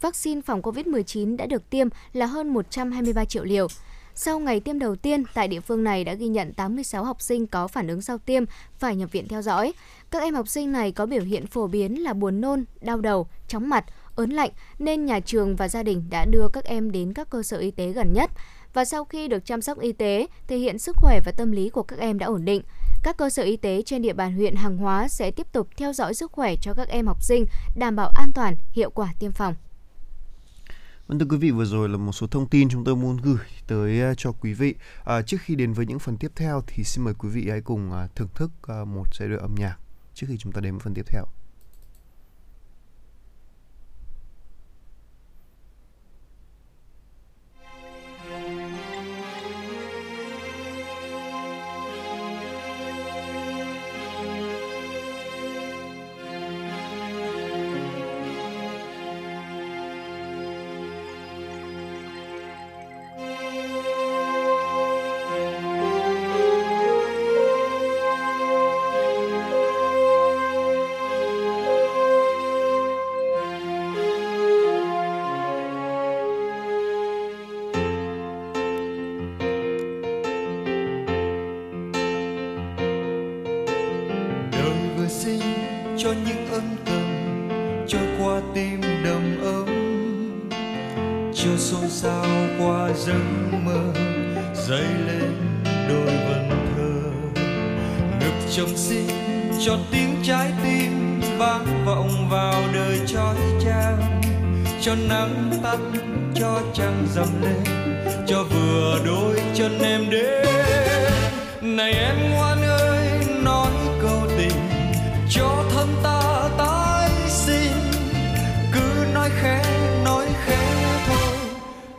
[0.00, 3.66] vaccine phòng COVID-19 đã được tiêm là hơn 123 triệu liều.
[4.14, 7.46] Sau ngày tiêm đầu tiên, tại địa phương này đã ghi nhận 86 học sinh
[7.46, 8.44] có phản ứng sau tiêm
[8.78, 9.72] phải nhập viện theo dõi.
[10.10, 13.28] Các em học sinh này có biểu hiện phổ biến là buồn nôn, đau đầu,
[13.48, 13.84] chóng mặt,
[14.16, 17.42] ớn lạnh nên nhà trường và gia đình đã đưa các em đến các cơ
[17.42, 18.30] sở y tế gần nhất
[18.74, 21.70] và sau khi được chăm sóc y tế, thể hiện sức khỏe và tâm lý
[21.70, 22.62] của các em đã ổn định.
[23.02, 25.92] Các cơ sở y tế trên địa bàn huyện Hàng Hóa sẽ tiếp tục theo
[25.92, 29.32] dõi sức khỏe cho các em học sinh, đảm bảo an toàn, hiệu quả tiêm
[29.32, 29.54] phòng.
[31.06, 33.46] Vâng thưa quý vị vừa rồi là một số thông tin chúng tôi muốn gửi
[33.66, 34.74] tới à, cho quý vị.
[35.04, 37.60] À, trước khi đến với những phần tiếp theo thì xin mời quý vị hãy
[37.60, 39.76] cùng à, thưởng thức à, một giai đoạn âm nhạc
[40.14, 41.24] trước khi chúng ta đến với phần tiếp theo.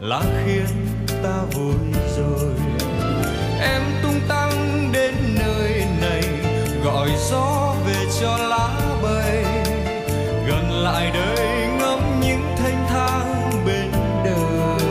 [0.01, 0.65] là khiến
[1.23, 1.75] ta vui
[2.17, 2.53] rồi.
[3.59, 4.51] Em tung tăng
[4.93, 6.23] đến nơi này,
[6.83, 8.69] gọi gió về cho lá
[9.03, 9.43] bay.
[10.47, 13.91] Gần lại đây ngắm những thanh thang bên
[14.23, 14.89] đời.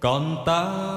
[0.00, 0.91] Còn ta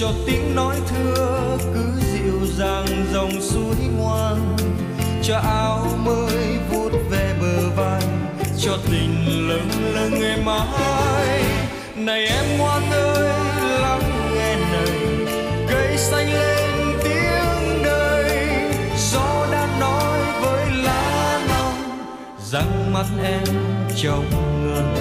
[0.00, 4.56] cho tiếng nói thưa, cứ dịu dàng dòng suối ngoan.
[5.22, 8.02] Cho áo mới vuốt về bờ vai,
[8.58, 11.42] cho tình lâng lâng ngày mai.
[11.96, 13.32] Này em ngoan ơi,
[13.80, 14.90] lắng nghe này
[15.68, 18.48] cây xanh lên tiếng đời.
[18.96, 21.74] Gió đã nói với lá non
[22.38, 23.44] rằng mắt em
[23.96, 24.24] trong
[24.64, 24.94] ngần.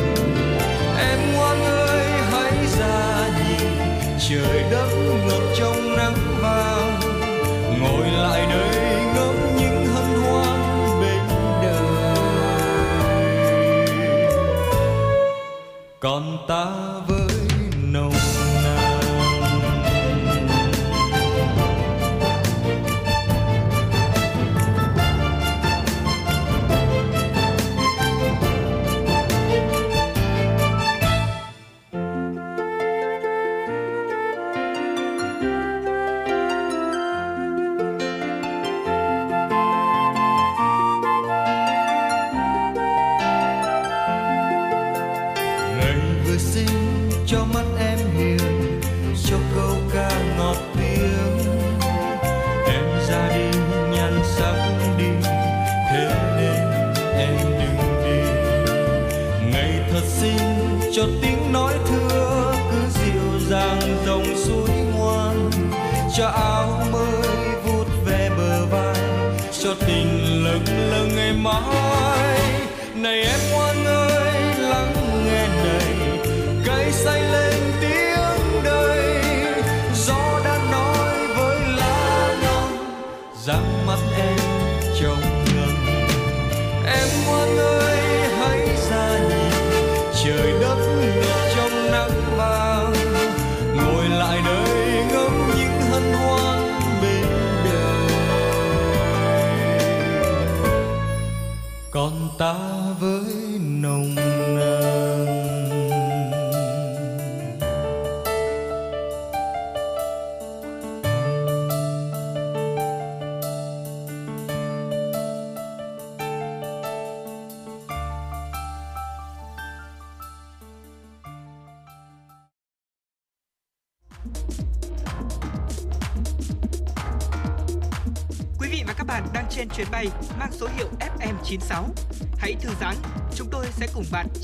[0.99, 3.46] Em ngoan ơi, hãy ra nhà
[4.19, 4.87] trời đất
[5.27, 6.99] ngập trong nắng vàng.
[7.81, 10.59] Ngồi lại đây ngắm những hân hoan
[11.01, 11.21] bên
[11.61, 12.15] đời.
[15.99, 16.65] Còn ta
[17.07, 17.26] vơi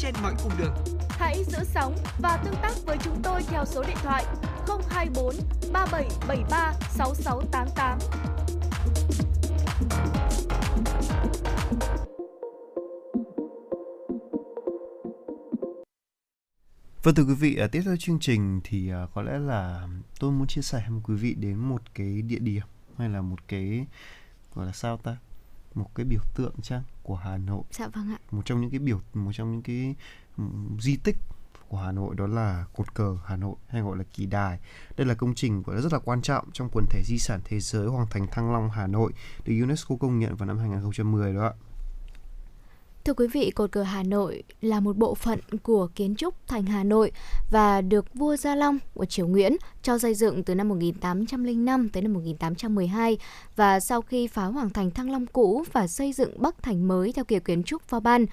[0.04, 0.74] trên mọi cung đường.
[1.10, 4.26] Hãy giữ sóng và tương tác với chúng tôi theo số điện thoại
[4.90, 5.36] 024
[5.74, 8.00] 3773 6688.
[17.04, 19.88] Vâng thưa quý vị, à, tiếp theo chương trình thì à, có lẽ là
[20.20, 22.64] tôi muốn chia sẻ với quý vị đến một cái địa điểm
[22.98, 23.86] hay là một cái
[24.56, 25.18] gọi là sao ta?
[25.76, 27.64] Một cái biểu tượng chăng của Hà Nội.
[27.72, 28.18] Dạ vâng ạ.
[28.32, 29.96] Một trong những cái biểu một trong những cái
[30.38, 31.18] ừm, di tích
[31.70, 34.60] của Hà Nội đó là cột cờ Hà Nội hay gọi là kỳ đài.
[34.98, 37.60] Đây là công trình là rất là quan trọng trong quần thể di sản thế
[37.60, 39.12] giới Hoàng thành Thăng Long Hà Nội
[39.46, 41.54] được UNESCO công nhận vào năm 2010 đó ạ.
[43.06, 46.66] Thưa quý vị, cột cờ Hà Nội là một bộ phận của kiến trúc thành
[46.66, 47.12] Hà Nội
[47.52, 52.04] và được vua Gia Long của Triều Nguyễn cho xây dựng từ năm 1805 tới
[52.04, 53.18] năm 1812
[53.56, 57.14] và sau khi phá Hoàng thành Thăng Long cũ và xây dựng Bắc thành mới
[57.14, 58.26] theo kiểu kiến trúc pho Ban.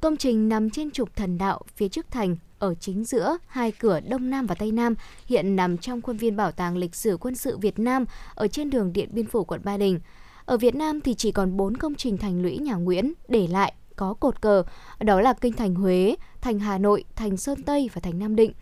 [0.00, 4.00] Công trình nằm trên trục thần đạo phía trước thành ở chính giữa hai cửa
[4.00, 4.94] Đông Nam và Tây Nam,
[5.26, 8.04] hiện nằm trong khuôn viên Bảo tàng Lịch sử Quân sự Việt Nam
[8.34, 10.00] ở trên đường Điện Biên Phủ, quận Ba Đình.
[10.44, 13.72] Ở Việt Nam thì chỉ còn 4 công trình thành lũy nhà Nguyễn để lại
[13.96, 14.62] có cột cờ,
[15.00, 18.52] đó là kinh thành Huế, thành Hà Nội, thành Sơn Tây và thành Nam Định.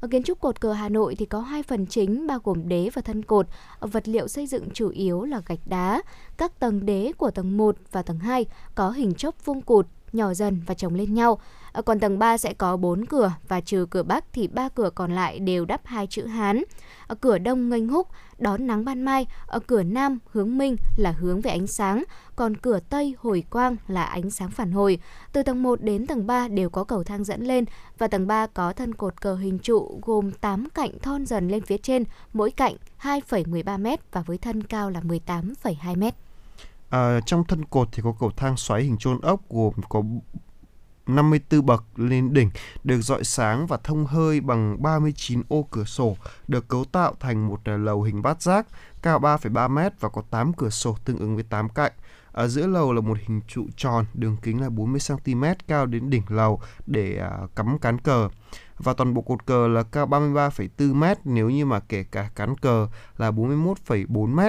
[0.00, 2.90] Ở kiến trúc cột cờ Hà Nội thì có hai phần chính bao gồm đế
[2.94, 3.46] và thân cột.
[3.80, 6.02] Vật liệu xây dựng chủ yếu là gạch đá.
[6.36, 10.34] Các tầng đế của tầng 1 và tầng 2 có hình chóp vuông cụt, nhỏ
[10.34, 11.40] dần và chồng lên nhau.
[11.84, 15.14] Còn tầng 3 sẽ có 4 cửa và trừ cửa Bắc thì ba cửa còn
[15.14, 16.62] lại đều đắp hai chữ Hán.
[17.20, 21.40] Cửa Đông nghênh húc, đón nắng ban mai, ở cửa Nam hướng minh là hướng
[21.40, 22.04] về ánh sáng,
[22.40, 24.98] còn cửa Tây hồi quang là ánh sáng phản hồi.
[25.32, 27.64] Từ tầng 1 đến tầng 3 đều có cầu thang dẫn lên
[27.98, 31.64] và tầng 3 có thân cột cờ hình trụ gồm 8 cạnh thon dần lên
[31.64, 36.04] phía trên, mỗi cạnh 2,13 m và với thân cao là 18,2 m.
[36.90, 40.02] À, trong thân cột thì có cầu thang xoáy hình chôn ốc gồm có
[41.06, 42.50] 54 bậc lên đỉnh
[42.84, 46.16] được dọi sáng và thông hơi bằng 39 ô cửa sổ
[46.48, 48.66] được cấu tạo thành một à, lầu hình bát giác
[49.02, 51.92] cao 3,3 m và có 8 cửa sổ tương ứng với 8 cạnh.
[52.32, 56.10] Ở giữa lầu là một hình trụ tròn đường kính là 40 cm cao đến
[56.10, 58.28] đỉnh lầu để à, cắm cán cờ
[58.78, 62.56] và toàn bộ cột cờ là cao 33,4 m nếu như mà kể cả cán
[62.56, 64.40] cờ là 41,4 m.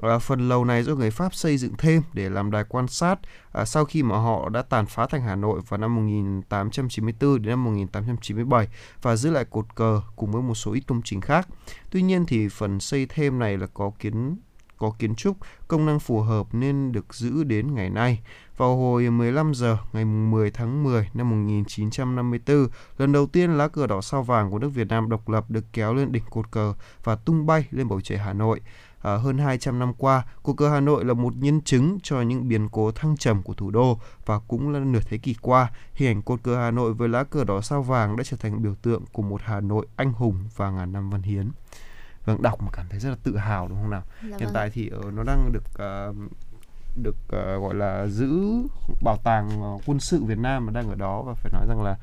[0.00, 3.18] À, phần lầu này do người Pháp xây dựng thêm để làm đài quan sát
[3.52, 7.50] à, sau khi mà họ đã tàn phá thành Hà Nội vào năm 1894 đến
[7.50, 8.68] năm 1897
[9.02, 11.48] và giữ lại cột cờ cùng với một số ít công trình khác.
[11.90, 14.36] Tuy nhiên thì phần xây thêm này là có kiến
[14.82, 15.36] có kiến trúc
[15.68, 18.22] công năng phù hợp nên được giữ đến ngày nay.
[18.56, 22.66] Vào hồi 15 giờ ngày 10 tháng 10 năm 1954,
[22.98, 25.64] lần đầu tiên lá cờ đỏ sao vàng của nước Việt Nam độc lập được
[25.72, 26.74] kéo lên đỉnh cột cờ
[27.04, 28.60] và tung bay lên bầu trời Hà Nội.
[29.02, 32.48] À, hơn 200 năm qua, cột cờ Hà Nội là một nhân chứng cho những
[32.48, 36.08] biến cố thăng trầm của thủ đô và cũng là nửa thế kỷ qua, hình
[36.08, 38.74] ảnh cột cờ Hà Nội với lá cờ đỏ sao vàng đã trở thành biểu
[38.74, 41.50] tượng của một Hà Nội anh hùng và ngàn năm văn hiến.
[42.24, 44.02] Vâng, đọc mà cảm thấy rất là tự hào đúng không nào?
[44.22, 44.54] Dạ Hiện vâng.
[44.54, 46.14] tại thì ở nó đang được ờ,
[46.96, 48.42] được ờ, gọi là giữ
[49.02, 51.82] bảo tàng ờ, quân sự Việt Nam mà đang ở đó và phải nói rằng
[51.82, 51.96] là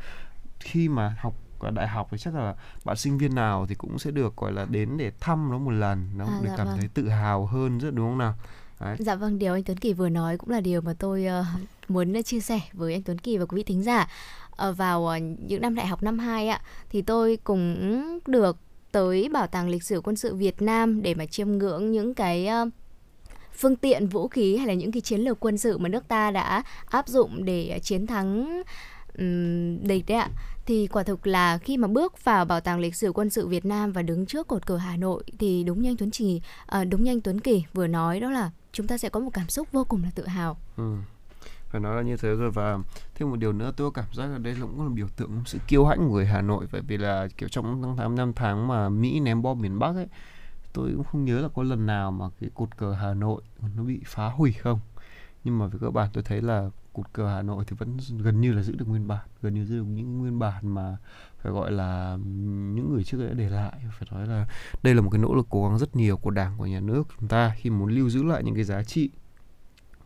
[0.59, 2.55] khi mà học ở đại học thì chắc là
[2.85, 5.71] bạn sinh viên nào thì cũng sẽ được gọi là đến để thăm nó một
[5.71, 6.77] lần nó À, để dạ cảm vâng.
[6.77, 8.33] thấy tự hào hơn rất đúng không nào?
[8.79, 8.95] Đấy.
[8.99, 11.45] Dạ vâng, điều anh Tuấn Kỳ vừa nói cũng là điều mà tôi ờ,
[11.87, 14.07] muốn chia sẻ với anh Tuấn Kỳ và quý vị thính giả.
[14.77, 18.57] Vào những năm đại học năm 2 ạ thì tôi cũng được
[18.91, 22.47] tới Bảo tàng Lịch sử Quân sự Việt Nam để mà chiêm ngưỡng những cái
[22.47, 22.69] ờ,
[23.53, 26.31] phương tiện vũ khí hay là những cái chiến lược quân sự mà nước ta
[26.31, 28.61] đã áp dụng để chiến thắng
[29.17, 30.29] um, địch đấy ạ
[30.65, 33.65] thì quả thực là khi mà bước vào bảo tàng lịch sử quân sự Việt
[33.65, 36.41] Nam và đứng trước cột cờ Hà Nội thì đúng như anh Tuấn Trì
[36.81, 39.29] uh, đúng như anh Tuấn Kỳ vừa nói đó là chúng ta sẽ có một
[39.33, 40.57] cảm xúc vô cùng là tự hào.
[40.77, 40.95] Ừ
[41.69, 42.51] phải nói là như thế rồi.
[42.51, 42.79] Và
[43.15, 45.85] thêm một điều nữa, tôi cảm giác là đây cũng là biểu tượng sự kiêu
[45.85, 46.67] hãnh của người Hà Nội.
[46.71, 49.95] Bởi vì là, kiểu, trong tháng 8 năm tháng mà Mỹ ném bom miền Bắc
[49.95, 50.07] ấy,
[50.73, 53.41] tôi cũng không nhớ là có lần nào mà cái cột cờ Hà Nội
[53.75, 54.79] nó bị phá hủy không.
[55.43, 58.41] Nhưng mà với các bạn tôi thấy là cột cờ Hà Nội thì vẫn gần
[58.41, 60.97] như là giữ được nguyên bản, gần như giữ được những nguyên bản mà
[61.37, 62.17] phải gọi là
[62.73, 63.73] những người trước đã để lại.
[63.99, 64.47] Phải nói là
[64.83, 67.07] đây là một cái nỗ lực cố gắng rất nhiều của đảng, của nhà nước
[67.19, 69.09] chúng ta khi muốn lưu giữ lại những cái giá trị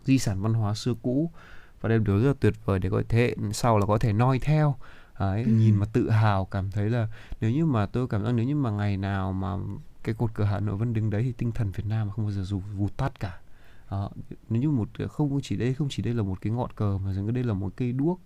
[0.06, 1.32] di sản văn hóa xưa cũ
[1.82, 4.14] và đây là điều rất là tuyệt vời để có thể sau là có thể
[4.14, 4.76] noi theo
[5.20, 5.52] Đấy, ừ.
[5.52, 7.08] nhìn mà tự hào cảm thấy là
[7.42, 9.58] nếu như mà tôi cảm giác nếu như mà ngày nào mà
[10.04, 12.32] cái cột cờ Hà Nội vẫn đứng đấy thì tinh thần Việt Nam không bao
[12.32, 13.40] giờ dù vụt tắt cả
[13.92, 14.10] đó.
[14.50, 17.14] nếu như một không chỉ đây không chỉ đây là một cái ngọn cờ mà
[17.14, 18.22] rằng đây là một cây đuốc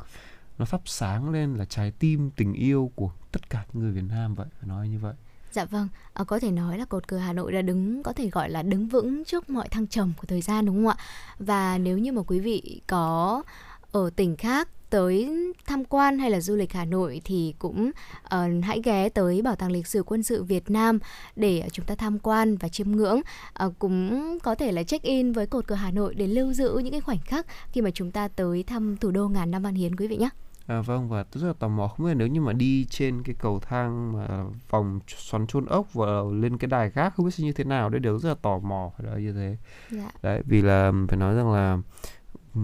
[0.57, 4.03] nó thắp sáng lên là trái tim tình yêu của tất cả những người Việt
[4.09, 5.13] Nam vậy phải nói như vậy
[5.52, 8.30] Dạ vâng, à, có thể nói là cột cờ Hà Nội đã đứng có thể
[8.30, 10.95] gọi là đứng vững trước mọi thăng trầm của thời gian đúng không ạ?
[11.39, 13.43] Và nếu như mà quý vị có
[13.91, 15.30] ở tỉnh khác tới
[15.66, 17.91] tham quan hay là du lịch Hà Nội thì cũng
[18.26, 21.00] uh, hãy ghé tới Bảo tàng lịch sử quân sự Việt Nam
[21.36, 23.22] để ờ, chúng ta tham quan và chiêm ngưỡng.
[23.66, 26.78] Uh, cũng có thể là check in với cột cờ Hà Nội để lưu giữ
[26.84, 29.76] những cái khoảnh khắc khi mà chúng ta tới thăm thủ đô ngàn năm văn
[29.76, 30.30] hiến quý vị nhé.
[30.68, 33.24] À, vâng và tôi rất là tò mò không biết nếu như mà đi trên
[33.24, 37.32] cái cầu thang mà vòng xoắn chôn ốc và lên cái đài gác không biết
[37.32, 39.57] sẽ như thế nào đấy đều rất là tò mò phải nói như thế.
[39.91, 40.11] Dạ.
[40.22, 41.78] đấy vì là phải nói rằng là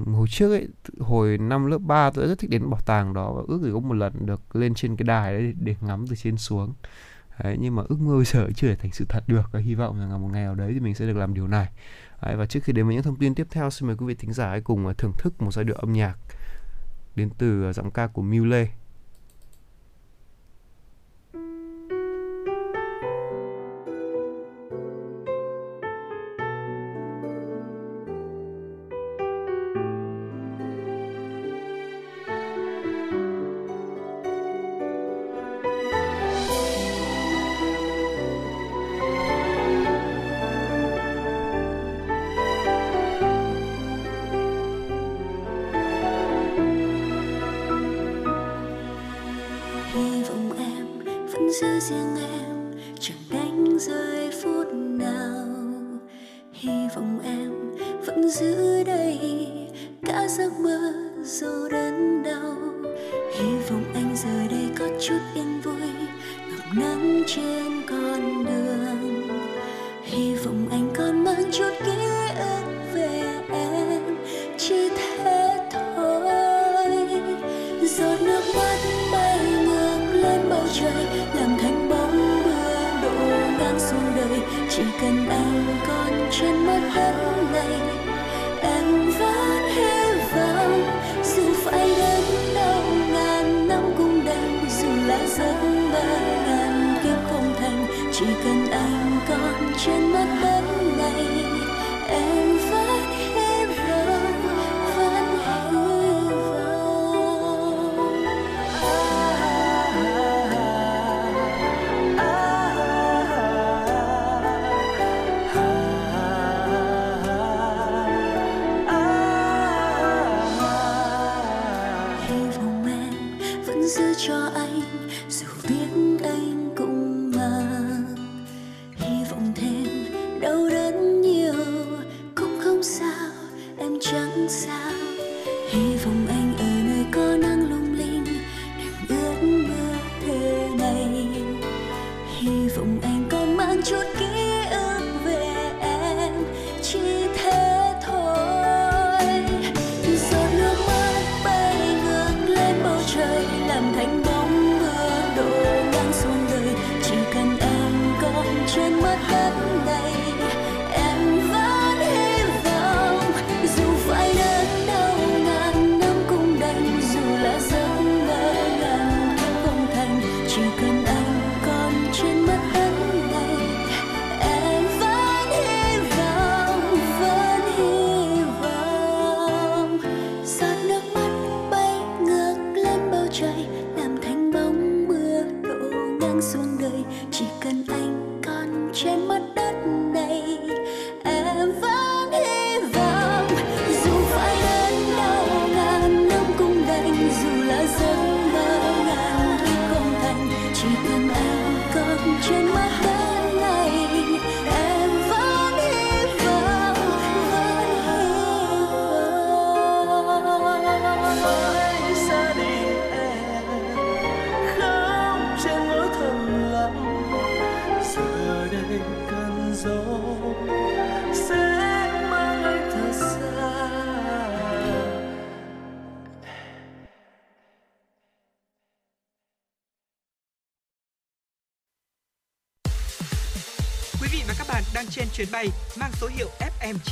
[0.06, 0.68] hồi trước ấy
[1.00, 3.80] hồi năm lớp 3 tôi rất thích đến bảo tàng đó và ước gì có
[3.80, 6.74] một lần được lên trên cái đài đấy để ngắm từ trên xuống.
[7.44, 9.76] Đấy, nhưng mà ước mơ bây giờ chưa thể thành sự thật được và hy
[9.76, 11.70] vọng rằng là một ngày nào đấy thì mình sẽ được làm điều này.
[12.22, 14.16] Đấy, và trước khi đến với những thông tin tiếp theo xin mời quý vị
[14.16, 16.18] thính giả hãy cùng thưởng thức một giai điệu âm nhạc
[17.16, 18.46] đến từ giọng ca của Miu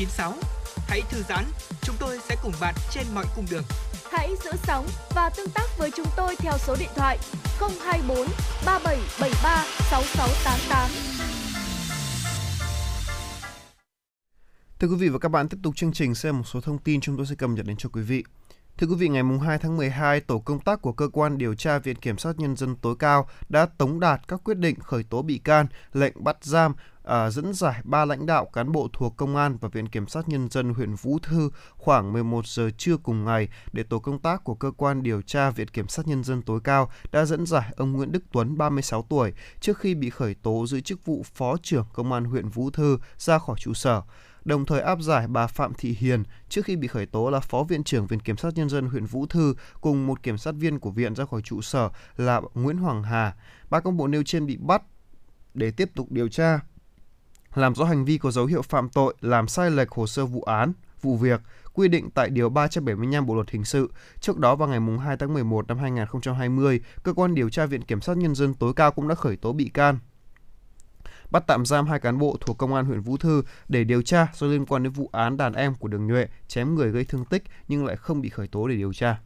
[0.05, 0.33] FM96.
[0.87, 1.45] Hãy thư giãn,
[1.81, 3.63] chúng tôi sẽ cùng bạn trên mọi cung đường.
[4.11, 7.17] Hãy giữ sóng và tương tác với chúng tôi theo số điện thoại
[7.59, 8.17] 024
[8.65, 10.89] 3773 6688.
[14.79, 17.01] Thưa quý vị và các bạn, tiếp tục chương trình xem một số thông tin
[17.01, 18.23] chúng tôi sẽ cập nhật đến cho quý vị.
[18.77, 21.79] Thưa quý vị, ngày 2 tháng 12, tổ công tác của cơ quan điều tra
[21.79, 25.21] Viện Kiểm sát Nhân dân tối cao đã tống đạt các quyết định khởi tố
[25.21, 29.35] bị can, lệnh bắt giam, à, dẫn giải ba lãnh đạo cán bộ thuộc Công
[29.35, 33.25] an và Viện Kiểm sát Nhân dân huyện Vũ Thư khoảng 11 giờ trưa cùng
[33.25, 36.41] ngày để tổ công tác của cơ quan điều tra Viện Kiểm sát Nhân dân
[36.41, 40.35] tối cao đã dẫn giải ông Nguyễn Đức Tuấn, 36 tuổi, trước khi bị khởi
[40.35, 44.01] tố giữ chức vụ Phó trưởng Công an huyện Vũ Thư ra khỏi trụ sở
[44.45, 47.63] đồng thời áp giải bà Phạm Thị Hiền trước khi bị khởi tố là Phó
[47.63, 50.79] Viện trưởng Viện Kiểm sát Nhân dân huyện Vũ Thư cùng một kiểm sát viên
[50.79, 53.35] của viện ra khỏi trụ sở là Nguyễn Hoàng Hà.
[53.69, 54.83] Ba công bộ nêu trên bị bắt
[55.53, 56.59] để tiếp tục điều tra,
[57.55, 60.41] làm rõ hành vi có dấu hiệu phạm tội, làm sai lệch hồ sơ vụ
[60.41, 61.41] án, vụ việc,
[61.73, 63.91] quy định tại Điều 375 Bộ Luật Hình sự.
[64.19, 68.01] Trước đó vào ngày 2 tháng 11 năm 2020, Cơ quan điều tra Viện Kiểm
[68.01, 69.99] sát Nhân dân tối cao cũng đã khởi tố bị can,
[71.31, 74.27] bắt tạm giam hai cán bộ thuộc Công an huyện Vũ Thư để điều tra
[74.33, 77.25] do liên quan đến vụ án đàn em của Đường Nhuệ chém người gây thương
[77.25, 79.19] tích nhưng lại không bị khởi tố để điều tra.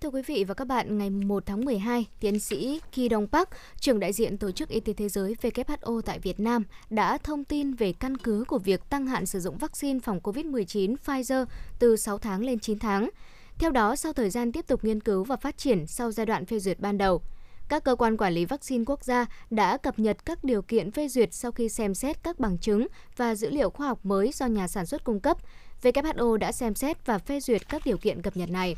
[0.00, 3.48] Thưa quý vị và các bạn, ngày 1 tháng 12, tiến sĩ Ki Dong Park,
[3.80, 7.44] trưởng đại diện Tổ chức Y tế Thế giới WHO tại Việt Nam, đã thông
[7.44, 11.44] tin về căn cứ của việc tăng hạn sử dụng vaccine phòng COVID-19 Pfizer
[11.78, 13.10] từ 6 tháng lên 9 tháng.
[13.58, 16.46] Theo đó, sau thời gian tiếp tục nghiên cứu và phát triển sau giai đoạn
[16.46, 17.22] phê duyệt ban đầu,
[17.68, 21.08] các cơ quan quản lý vaccine quốc gia đã cập nhật các điều kiện phê
[21.08, 22.86] duyệt sau khi xem xét các bằng chứng
[23.16, 25.36] và dữ liệu khoa học mới do nhà sản xuất cung cấp.
[25.82, 28.76] WHO đã xem xét và phê duyệt các điều kiện cập nhật này.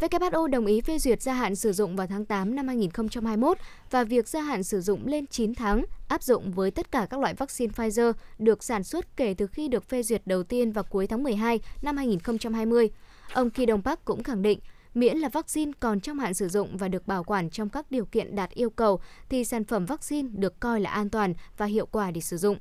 [0.00, 3.58] WHO đồng ý phê duyệt gia hạn sử dụng vào tháng 8 năm 2021
[3.90, 7.20] và việc gia hạn sử dụng lên 9 tháng, áp dụng với tất cả các
[7.20, 10.84] loại vaccine Pfizer được sản xuất kể từ khi được phê duyệt đầu tiên vào
[10.84, 12.90] cuối tháng 12 năm 2020.
[13.32, 14.58] Ông Ki Dong Park cũng khẳng định
[14.98, 18.04] miễn là vaccine còn trong hạn sử dụng và được bảo quản trong các điều
[18.04, 21.86] kiện đạt yêu cầu thì sản phẩm vaccine được coi là an toàn và hiệu
[21.86, 22.58] quả để sử dụng.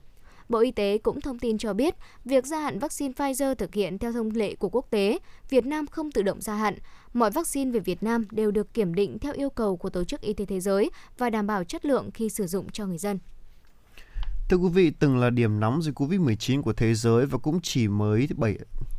[0.50, 3.98] Bộ Y tế cũng thông tin cho biết, việc gia hạn vaccine Pfizer thực hiện
[3.98, 5.20] theo thông lệ của quốc tế,
[5.50, 6.76] Việt Nam không tự động gia hạn.
[7.14, 10.22] Mọi vaccine về Việt Nam đều được kiểm định theo yêu cầu của Tổ chức
[10.22, 13.20] Y tế Thế giới và đảm bảo chất lượng khi sử dụng cho người dân.
[14.50, 17.88] Thưa quý vị, từng là điểm nóng dịch Covid-19 của thế giới và cũng chỉ
[17.88, 18.58] mới 7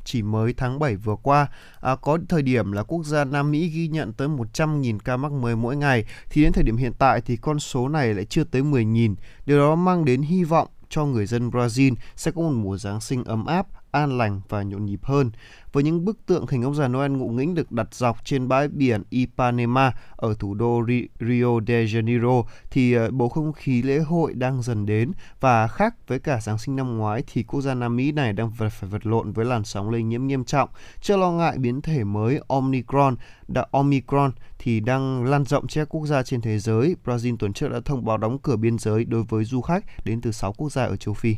[0.09, 1.47] chỉ mới tháng 7 vừa qua,
[1.81, 5.33] à, có thời điểm là quốc gia Nam Mỹ ghi nhận tới 100.000 ca mắc
[5.33, 8.45] mới mỗi ngày, thì đến thời điểm hiện tại thì con số này lại chưa
[8.45, 9.15] tới 10.000.
[9.47, 13.01] Điều đó mang đến hy vọng cho người dân Brazil sẽ có một mùa Giáng
[13.01, 15.31] sinh ấm áp, an lành và nhộn nhịp hơn.
[15.73, 18.69] Với những bức tượng hình ông già Noel ngụ nghĩnh được đặt dọc trên bãi
[18.69, 20.83] biển Ipanema ở thủ đô
[21.21, 25.95] Rio de Janeiro thì ờ, bầu không khí lễ hội đang dần đến và khác
[26.09, 29.07] với cả Giáng sinh năm ngoái thì quốc gia Nam Mỹ này đang phải vật
[29.07, 30.69] lộn với làn sóng lây nhiễm nghiêm trọng.
[31.01, 33.17] Chưa lo ngại biến thể mới Omicron,
[33.49, 36.97] đã Omicron thì đang lan rộng trên các quốc gia trên thế giới.
[37.05, 40.21] Brazil tuần trước đã thông báo đóng cửa biên giới đối với du khách đến
[40.21, 41.37] từ 6 quốc gia ở châu Phi.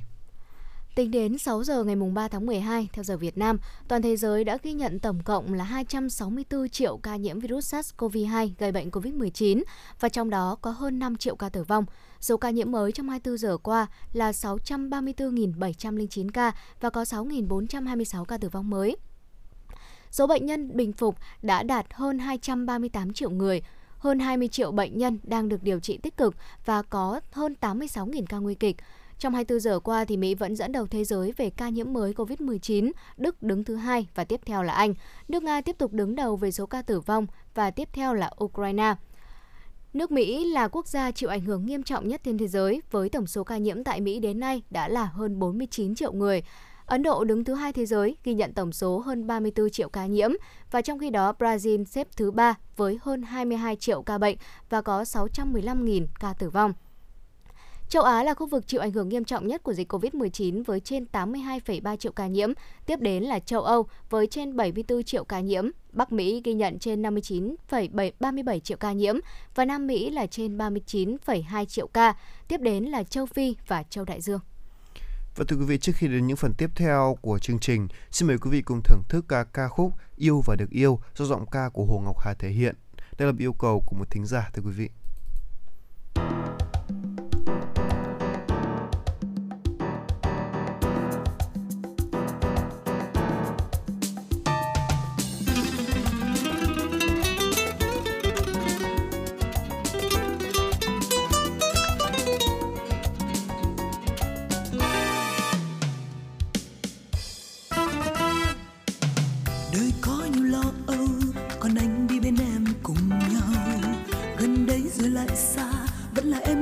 [0.95, 4.45] Tính đến 6 giờ ngày 3 tháng 12, theo giờ Việt Nam, toàn thế giới
[4.45, 9.62] đã ghi nhận tổng cộng là 264 triệu ca nhiễm virus SARS-CoV-2 gây bệnh COVID-19
[10.01, 11.84] và trong đó có hơn 5 triệu ca tử vong.
[12.20, 18.38] Số ca nhiễm mới trong 24 giờ qua là 634.709 ca và có 6.426 ca
[18.38, 18.97] tử vong mới.
[20.11, 23.62] Số bệnh nhân bình phục đã đạt hơn 238 triệu người,
[23.99, 26.34] hơn 20 triệu bệnh nhân đang được điều trị tích cực
[26.64, 28.76] và có hơn 86.000 ca nguy kịch.
[29.21, 32.12] Trong 24 giờ qua thì Mỹ vẫn dẫn đầu thế giới về ca nhiễm mới
[32.12, 34.95] COVID-19, Đức đứng thứ hai và tiếp theo là Anh.
[35.29, 38.31] Nước Nga tiếp tục đứng đầu về số ca tử vong và tiếp theo là
[38.45, 38.95] Ukraine.
[39.93, 43.09] Nước Mỹ là quốc gia chịu ảnh hưởng nghiêm trọng nhất trên thế giới với
[43.09, 46.43] tổng số ca nhiễm tại Mỹ đến nay đã là hơn 49 triệu người.
[46.87, 50.07] Ấn Độ đứng thứ hai thế giới ghi nhận tổng số hơn 34 triệu ca
[50.07, 50.31] nhiễm
[50.71, 54.37] và trong khi đó Brazil xếp thứ ba với hơn 22 triệu ca bệnh
[54.71, 56.73] và có 615.000 ca tử vong.
[57.91, 60.80] Châu Á là khu vực chịu ảnh hưởng nghiêm trọng nhất của dịch COVID-19 với
[60.80, 62.53] trên 82,3 triệu ca nhiễm,
[62.86, 66.78] tiếp đến là châu Âu với trên 74 triệu ca nhiễm, Bắc Mỹ ghi nhận
[66.78, 69.14] trên 59,37 triệu ca nhiễm
[69.55, 72.14] và Nam Mỹ là trên 39,2 triệu ca,
[72.49, 74.41] tiếp đến là châu Phi và châu Đại Dương.
[75.36, 78.28] Và thưa quý vị, trước khi đến những phần tiếp theo của chương trình, xin
[78.28, 81.47] mời quý vị cùng thưởng thức ca ca khúc Yêu và được yêu do giọng
[81.47, 82.74] ca của Hồ Ngọc Hà thể hiện.
[83.18, 84.88] Đây là yêu cầu của một thính giả thưa quý vị.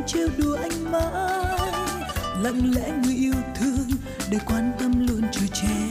[0.08, 1.72] Chiêu đùa anh mãi.
[2.42, 3.88] Lặng lẽ người yêu thương
[4.30, 5.88] để quan tâm luôn chờ trẻ.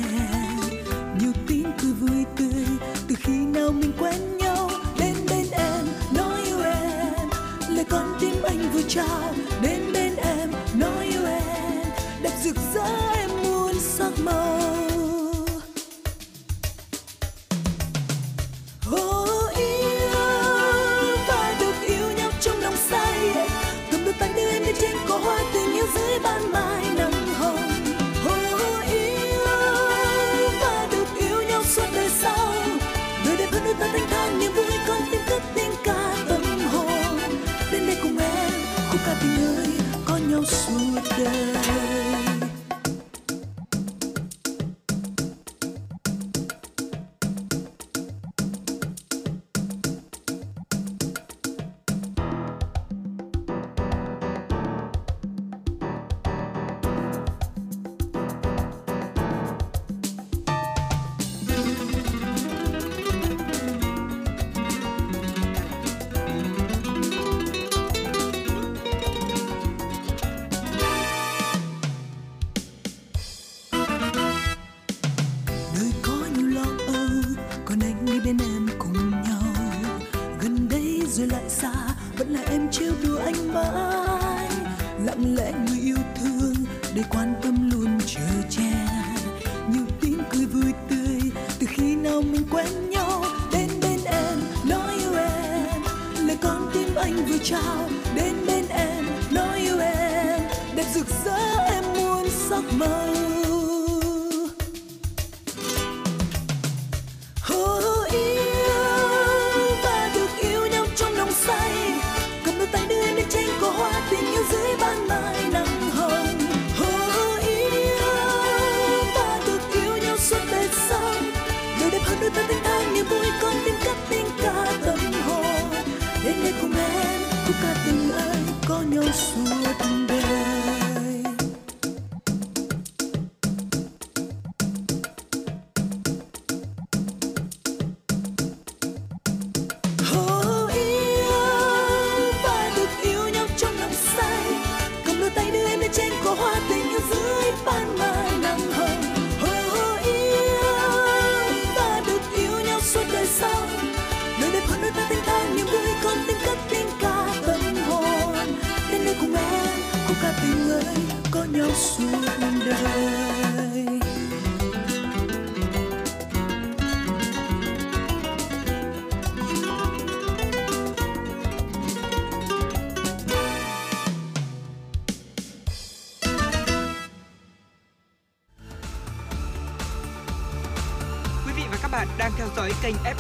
[1.20, 2.66] Nhiều tin cười vui tươi
[3.08, 7.30] từ khi nào mình quen nhau, đến bên em nói yêu em.
[7.70, 11.86] Lời con tim anh vừa trao, đến bên em nói yêu em.
[12.22, 14.57] Đẹp rực rỡ em muôn sắc màu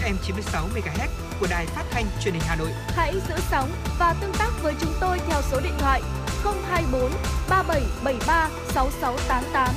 [0.07, 1.07] FM 96 MHz
[1.39, 2.69] của đài phát thanh truyền hình Hà Nội.
[2.87, 6.01] Hãy giữ sóng và tương tác với chúng tôi theo số điện thoại
[6.43, 7.11] 024
[7.49, 9.69] 3773 6688.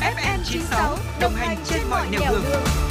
[0.00, 2.87] FM 96 đồng hành trên mọi nẻo đường.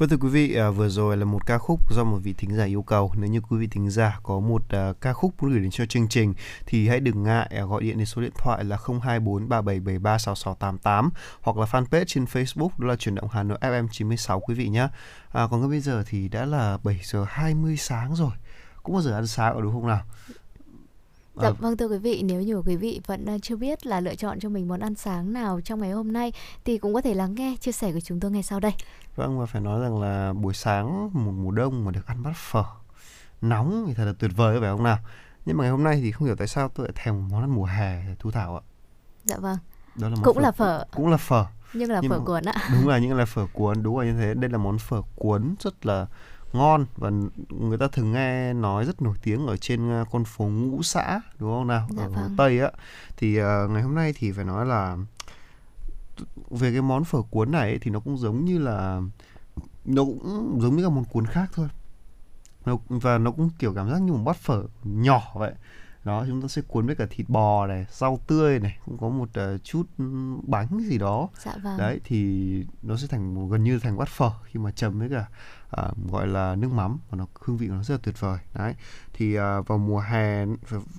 [0.00, 2.56] Vâng thưa quý vị, à, vừa rồi là một ca khúc do một vị thính
[2.56, 3.12] giả yêu cầu.
[3.16, 5.86] Nếu như quý vị thính giả có một à, ca khúc muốn gửi đến cho
[5.86, 6.34] chương trình
[6.66, 11.10] thì hãy đừng ngại à, gọi điện đến số điện thoại là 024 3773 6688
[11.40, 14.68] hoặc là fanpage trên Facebook đó là chuyển động Hà Nội FM 96 quý vị
[14.68, 14.88] nhé.
[15.32, 18.32] À, còn ngay bây giờ thì đã là 7 giờ 20 sáng rồi.
[18.82, 20.02] Cũng bao giờ ăn sáng rồi đúng không nào?
[21.36, 21.52] Dạ Ờ.
[21.58, 24.40] vâng thưa quý vị, nếu như quý vị vẫn ờ, chưa biết là lựa chọn
[24.40, 26.32] cho mình món ăn sáng nào trong ngày hôm nay
[26.64, 28.72] thì cũng có thể lắng nghe chia sẻ của chúng tôi ngay sau đây.
[29.16, 32.36] Vâng và phải nói rằng là buổi sáng một mùa đông mà được ăn bát
[32.36, 32.64] phở
[33.40, 34.98] nóng thì thật là tuyệt vời phải không nào?
[35.46, 37.50] Nhưng mà ngày hôm nay thì không hiểu tại sao tôi lại thèm món ăn
[37.50, 38.62] mùa hè Thu Thảo ạ.
[39.24, 39.56] Dạ vâng,
[39.96, 41.44] Đó là cũng là phở Cũng là phở.
[41.74, 42.54] nhưng là Nhưng phở mà- cuốn ạ.
[42.72, 45.54] đúng là những là phở cuốn đúng là như thế đây là món phở cuốn
[45.60, 46.06] rất là
[46.52, 47.10] ngon và
[47.48, 51.20] người ta thường nghe nói rất nổi tiếng ở trên ờ, con phố ngũ xã
[51.38, 51.88] đúng không nào?
[51.96, 52.34] Dạ ở vâng.
[52.36, 52.70] tây á.
[53.16, 54.96] Thì ờ, ngày hôm nay thì phải nói là
[56.50, 59.00] về cái món phở cuốn này ấy, thì nó cũng giống như là
[59.84, 61.68] nó cũng giống như các món cuốn khác thôi.
[62.66, 65.52] Nó, và nó cũng kiểu cảm giác như một bát phở nhỏ vậy.
[66.04, 69.08] Đó chúng ta sẽ cuốn với cả thịt bò này rau tươi này cũng có
[69.08, 69.82] một ờ, chút
[70.42, 71.28] bánh gì đó.
[71.44, 71.78] Dạ vâng.
[71.78, 72.44] đấy thì
[72.82, 75.26] nó sẽ thành một- gần như thành bát phở khi mà chấm với cả
[75.70, 78.38] à, gọi là nước mắm và nó hương vị của nó rất là tuyệt vời
[78.54, 78.74] đấy
[79.12, 80.44] thì à, vào mùa hè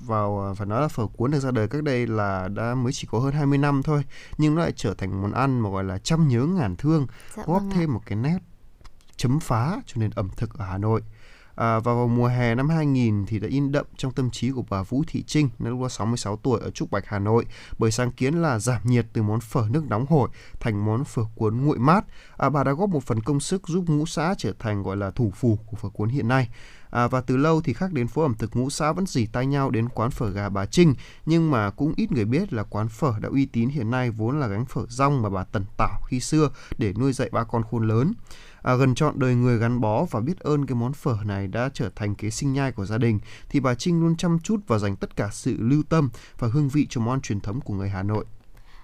[0.05, 2.93] vào à, phải nói là phở cuốn được ra đời cách đây là đã mới
[2.93, 4.03] chỉ có hơn 20 năm thôi
[4.37, 7.43] nhưng nó lại trở thành món ăn mà gọi là trăm nhớ ngàn thương Dạ
[7.47, 7.73] góp vâng ạ.
[7.75, 8.37] thêm một cái nét
[9.15, 11.01] chấm phá cho nền ẩm thực ở Hà Nội
[11.55, 14.63] À, và vào mùa hè năm 2000 thì đã in đậm trong tâm trí của
[14.69, 17.45] bà Vũ Thị Trinh, lúc đó 66 tuổi ở Trúc Bạch, Hà Nội,
[17.77, 20.29] bởi sáng kiến là giảm nhiệt từ món phở nước nóng hổi
[20.59, 22.05] thành món phở cuốn nguội mát.
[22.37, 25.11] À, bà đã góp một phần công sức giúp ngũ xã trở thành gọi là
[25.11, 26.49] thủ phủ của phở cuốn hiện nay.
[26.91, 29.45] À, và từ lâu thì khách đến phố ẩm thực ngũ xã vẫn dì tay
[29.45, 30.93] nhau đến quán phở gà bà Trinh
[31.25, 34.39] nhưng mà cũng ít người biết là quán phở đã uy tín hiện nay vốn
[34.39, 37.63] là gánh phở rong mà bà Tần Tảo khi xưa để nuôi dạy ba con
[37.71, 38.13] khôn lớn
[38.61, 41.69] à, gần trọn đời người gắn bó và biết ơn cái món phở này đã
[41.73, 44.77] trở thành kế sinh nhai của gia đình thì bà Trinh luôn chăm chút và
[44.77, 46.09] dành tất cả sự lưu tâm
[46.39, 48.25] và hương vị cho món truyền thống của người Hà Nội.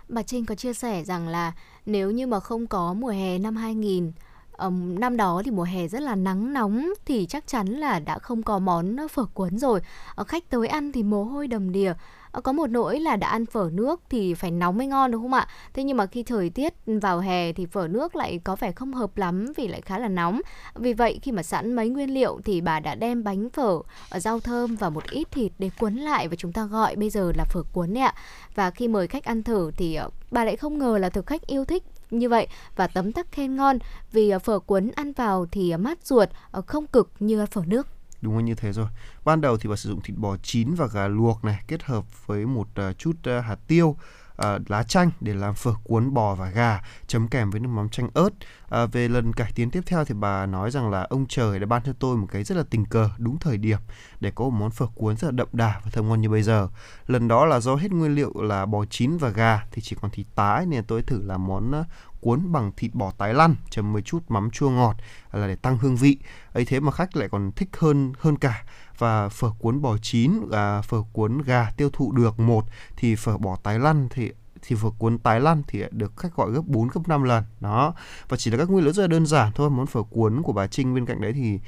[0.10, 1.54] Bà Trinh có chia sẻ rằng là
[1.86, 4.12] nếu như mà không có mùa hè năm 2000
[4.58, 8.20] um, năm đó thì mùa hè rất là nắng nóng thì chắc chắn là đã
[8.20, 9.82] không có món phở cuốn rồi.
[10.16, 11.94] Ờ, khách tới ăn thì mồ hôi đầm đìa.
[12.38, 15.22] Ờ, có một nỗi là đã ăn phở nước thì phải nóng mới ngon đúng
[15.22, 15.48] không ạ?
[15.74, 18.94] Thế nhưng mà khi thời tiết vào hè thì phở nước lại có vẻ không
[18.94, 20.42] hợp lắm vì lại khá là nóng.
[20.76, 23.80] Vì vậy khi mà sẵn mấy nguyên liệu thì bà đã đem bánh phở,
[24.10, 27.10] ờ, rau thơm và một ít thịt để cuốn lại và chúng ta gọi bây
[27.10, 28.14] giờ là phở cuốn ạ.
[28.56, 31.48] Và khi mời khách ăn thử thì ờ, bà lại không ngờ là thực khách
[31.48, 33.78] yêu thích như vậy và tấm tắc khen ngon
[34.12, 36.30] vì phở cuốn ăn vào thì mát ruột,
[36.66, 37.88] không cực như phở nước.
[38.22, 38.88] Đúng là như thế rồi.
[39.26, 42.28] Ban đầu thì bà sử dụng thịt bò chín và gà luộc này, kết hợp
[42.28, 43.96] với một à, chút à, hạt tiêu
[44.42, 47.90] uh, lá chanh để làm phở cuốn bò và gà chấm kèm với nước mắm
[47.90, 48.30] chanh ớt.
[48.70, 51.66] À, về lần cải tiến tiếp theo thì bà nói rằng là ông trời đã
[51.66, 53.80] ban cho tôi một cái rất là tình cờ đúng thời điểm
[54.20, 56.44] để có một món phở cuốn rất là đậm đà và thơm ngon như bây
[56.44, 56.68] giờ.
[57.08, 60.12] Lần đó là do hết nguyên liệu là bò chín và gà thì chỉ còn
[60.12, 61.84] thịt tái nên tôi thử làm món ờ,
[62.22, 64.96] cuốn bằng thịt bò tái lăn chấm với chút mắm chua ngọt
[65.32, 66.18] là để tăng hương vị
[66.54, 68.64] ấy thế mà khách lại còn thích hơn hơn cả
[68.98, 73.38] và phở cuốn bò chín và phở cuốn gà tiêu thụ được một, thì phở
[73.38, 74.32] bò tái lăn thì
[74.62, 77.44] thì phở cuốn tái lăn thì được khách gọi gấp 4 gấp 5 lần.
[77.60, 77.94] Đó.
[78.30, 80.54] Và chỉ là các nguyên liệu rất là đơn giản thôi, món phở cuốn của
[80.54, 81.60] bà Trinh bên cạnh đấy thì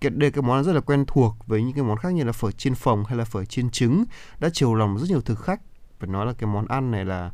[0.00, 2.32] cái, đây cái món rất là quen thuộc với những cái món khác như là
[2.32, 4.04] phở chiên phồng hay là phở chiên trứng,
[4.40, 5.60] đã chiều lòng rất nhiều thực khách.
[6.00, 7.30] Phải nói là cái món ăn này là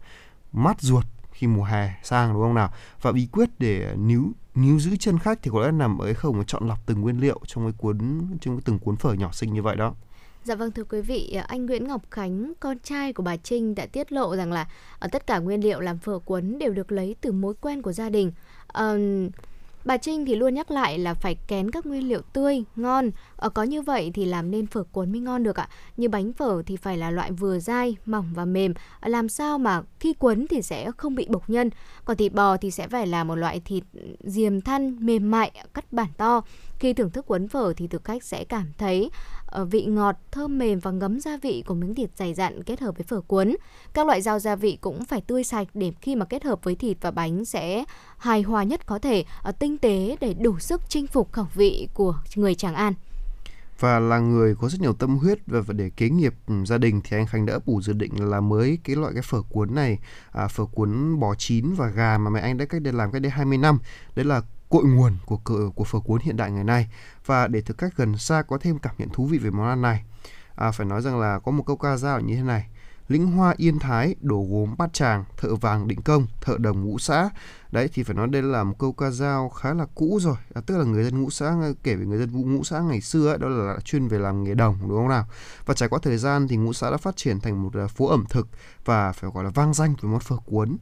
[0.53, 2.73] mát ruột khi mùa hè sang, đúng không nào?
[3.03, 4.33] Và bí quyết để níu
[4.63, 7.01] níu giữ chân khách thì có lẽ nằm ở cái khâu mà chọn lọc từng
[7.01, 7.99] nguyên liệu trong cái cuốn
[8.41, 9.95] trong cái từng cuốn phở nhỏ xinh như vậy đó
[10.45, 13.87] Dạ vâng thưa quý vị, anh Nguyễn Ngọc Khánh, con trai của bà Trinh đã
[13.87, 17.17] tiết lộ rằng là ở tất cả nguyên liệu làm phở cuốn đều được lấy
[17.21, 18.33] từ mối quen của gia đình.
[18.79, 19.33] Uh,
[19.85, 23.11] Bà Trinh thì luôn nhắc lại là phải kén các nguyên liệu tươi, ngon.
[23.37, 25.69] Ở có như vậy thì làm nên phở cuốn mới ngon được ạ.
[25.97, 28.75] Như bánh phở thì phải là loại vừa dai, mỏng và mềm.
[29.01, 31.71] Ờ, làm sao mà khi cuốn thì sẽ không bị bộc nhân.
[32.05, 33.85] Còn thịt bò thì sẽ phải là một loại thịt
[34.21, 36.43] diềm thăn, mềm mại, cắt bản to.
[36.79, 39.11] Khi thưởng thức cuốn phở thì thực khách sẽ cảm thấy
[39.51, 42.81] Ờ, vị ngọt, thơm mềm và ngấm gia vị của miếng thịt dày dặn kết
[42.81, 43.57] hợp với phở cuốn.
[43.95, 46.75] Các loại rau gia vị cũng phải tươi sạch để khi mà kết hợp với
[46.77, 47.85] thịt và bánh sẽ
[48.19, 51.89] hài hòa nhất có thể, ờ, tinh tế để đủ sức chinh phục khẩu vị
[51.95, 52.95] của người Tràng An
[53.81, 57.01] và là người có rất nhiều tâm huyết và để kế nghiệp ừ, gia đình
[57.05, 59.99] thì anh Khánh đã ấp dự định là mới cái loại cái phở cuốn này
[60.33, 63.23] à, phở cuốn bò chín và gà mà mẹ anh đã cách đây làm cách
[63.23, 63.79] đây 20 năm
[64.15, 66.89] đấy là cội nguồn của cờ của phở cuốn hiện đại ngày nay.
[67.27, 69.83] Và để thực khách gần xa có thêm cảm nhận thú vị về món ăn
[69.83, 70.05] này
[70.59, 72.69] à, phải nói rằng là có một câu ca dao như thế này.
[73.09, 76.99] Lĩnh hoa yên thái đổ gốm bát tràng thợ vàng định công thợ đồng ngũ
[76.99, 77.31] xã.
[77.73, 80.37] Đấy thì phải nói đây là một câu ca dao khá là cũ rồi.
[80.55, 83.29] À, tức là người dân ngũ xã kể về người dân ngũ xã ngày xưa
[83.29, 85.27] ấy, đó là chuyên về làm nghề đồng đúng không nào?
[85.67, 88.07] Và trải qua thời gian thì ngũ xã đã phát triển thành một à, phố
[88.07, 88.49] ẩm thực
[88.85, 90.77] và phải gọi là vang danh với món phở cuốn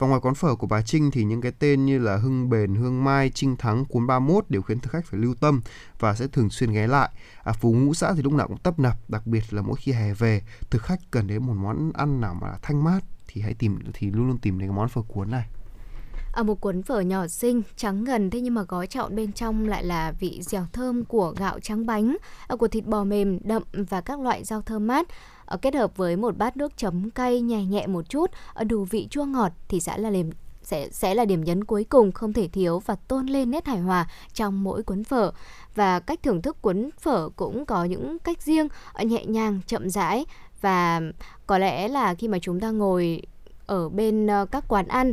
[0.00, 2.74] và ngoài quán phở của bà Trinh thì những cái tên như là Hưng Bền,
[2.74, 5.60] Hương Mai, Trinh Thắng, Cuốn 31 đều khiến thực khách phải lưu tâm
[5.98, 7.10] và sẽ thường xuyên ghé lại.
[7.44, 9.92] À, phố ngũ xã thì lúc nào cũng tấp nập, đặc biệt là mỗi khi
[9.92, 13.54] hè về, thực khách cần đến một món ăn nào mà thanh mát thì hãy
[13.54, 15.46] tìm thì luôn luôn tìm đến cái món phở cuốn này.
[16.32, 19.68] Ở một cuốn phở nhỏ xinh, trắng ngần thế nhưng mà gói trọn bên trong
[19.68, 22.16] lại là vị dẻo thơm của gạo trắng bánh,
[22.48, 25.06] à, của thịt bò mềm đậm và các loại rau thơm mát.
[25.50, 28.84] Ờ, kết hợp với một bát nước chấm cay nhẹ nhẹ một chút, ờ, đủ
[28.84, 30.30] vị chua ngọt thì sẽ là điểm
[30.62, 33.78] sẽ sẽ là điểm nhấn cuối cùng không thể thiếu và tôn lên nét hài
[33.78, 35.32] hòa trong mỗi cuốn phở
[35.74, 39.90] và cách thưởng thức cuốn phở cũng có những cách riêng ờ, nhẹ nhàng chậm
[39.90, 40.26] rãi
[40.60, 41.00] và
[41.46, 43.22] có lẽ là khi mà chúng ta ngồi
[43.66, 45.12] ở bên các quán ăn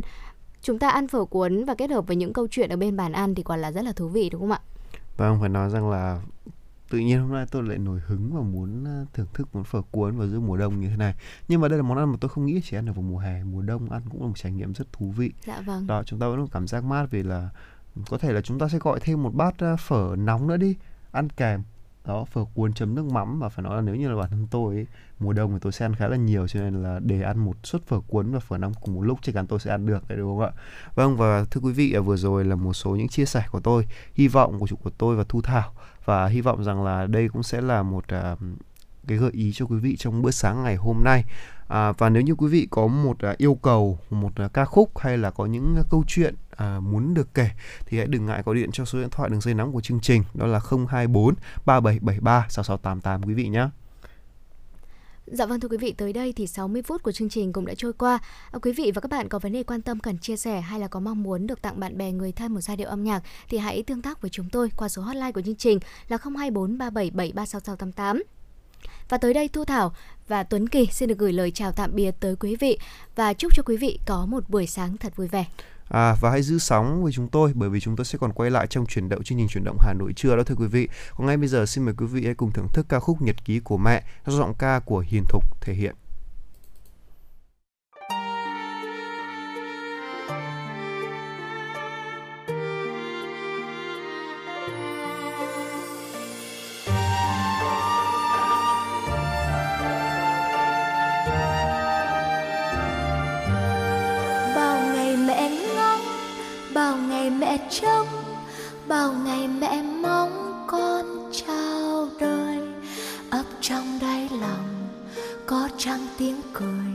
[0.62, 3.12] chúng ta ăn phở cuốn và kết hợp với những câu chuyện ở bên bàn
[3.12, 4.60] ăn thì quả là rất là thú vị đúng không ạ?
[5.16, 6.20] Vâng, phải nói rằng là
[6.90, 9.82] tự nhiên hôm nay tôi lại nổi hứng và muốn ờ, thưởng thức món phở
[9.82, 11.14] cuốn vào giữa mùa đông như thế này.
[11.48, 13.18] Nhưng mà đây là món ăn mà tôi không nghĩ chỉ ăn được vào mùa
[13.18, 13.44] hè.
[13.44, 15.32] Mùa đông ăn cũng là một trải nghiệm rất thú vị.
[15.46, 15.86] Dạ vâng.
[15.86, 17.50] Đó chúng ta vẫn có cảm giác mát vì là
[18.10, 20.76] có thể là chúng ta sẽ gọi thêm một bát ờ, phở nóng nữa đi.
[21.12, 21.62] Ăn kèm
[22.08, 24.46] đó phở cuốn chấm nước mắm và phải nói là nếu như là bản thân
[24.50, 24.86] tôi ấy,
[25.18, 27.56] mùa đông thì tôi sẽ ăn khá là nhiều cho nên là để ăn một
[27.62, 30.08] suất phở cuốn và phở nóng cùng một lúc chắc chắn tôi sẽ ăn được
[30.08, 30.52] đấy đúng không ạ?
[30.94, 33.60] Vâng và thưa quý vị à, vừa rồi là một số những chia sẻ của
[33.60, 35.72] tôi hy vọng của chủ của tôi và thu thảo.
[36.04, 38.38] Và hy vọng rằng là đây cũng sẽ là một uh,
[39.08, 41.24] cái gợi ý cho quý vị trong bữa sáng ngày hôm nay
[41.68, 44.98] à, và nếu như quý vị có một à, yêu cầu một à, ca khúc
[44.98, 47.50] hay là có những à, câu chuyện à, muốn được kể
[47.86, 50.00] thì hãy đừng ngại gọi điện cho số điện thoại đường dây nóng của chương
[50.00, 51.34] trình đó là 024
[51.66, 53.68] 3773 6688 quý vị nhé.
[55.32, 57.74] Dạ vâng thưa quý vị, tới đây thì 60 phút của chương trình cũng đã
[57.76, 58.18] trôi qua.
[58.50, 60.80] À, quý vị và các bạn có vấn đề quan tâm cần chia sẻ hay
[60.80, 63.22] là có mong muốn được tặng bạn bè người thân một giai điệu âm nhạc
[63.48, 65.78] thì hãy tương tác với chúng tôi qua số hotline của chương trình
[66.08, 68.37] là 024 3773 6688.
[69.08, 69.92] Và tới đây Thu Thảo
[70.28, 72.78] và Tuấn Kỳ xin được gửi lời chào tạm biệt tới quý vị
[73.16, 75.44] và chúc cho quý vị có một buổi sáng thật vui vẻ.
[75.88, 78.50] À, và hãy giữ sóng với chúng tôi bởi vì chúng tôi sẽ còn quay
[78.50, 80.88] lại trong chuyển động chương trình chuyển động Hà Nội trưa đó thưa quý vị.
[81.16, 83.44] Còn ngay bây giờ xin mời quý vị hãy cùng thưởng thức ca khúc Nhật
[83.44, 85.94] ký của mẹ do giọng ca của Hiền Thục thể hiện.
[107.70, 108.08] Mẹ
[108.88, 112.58] bao ngày mẹ mong con chào đời.
[113.30, 114.88] Ấp trong đáy lòng
[115.46, 116.92] có trăng tiếng cười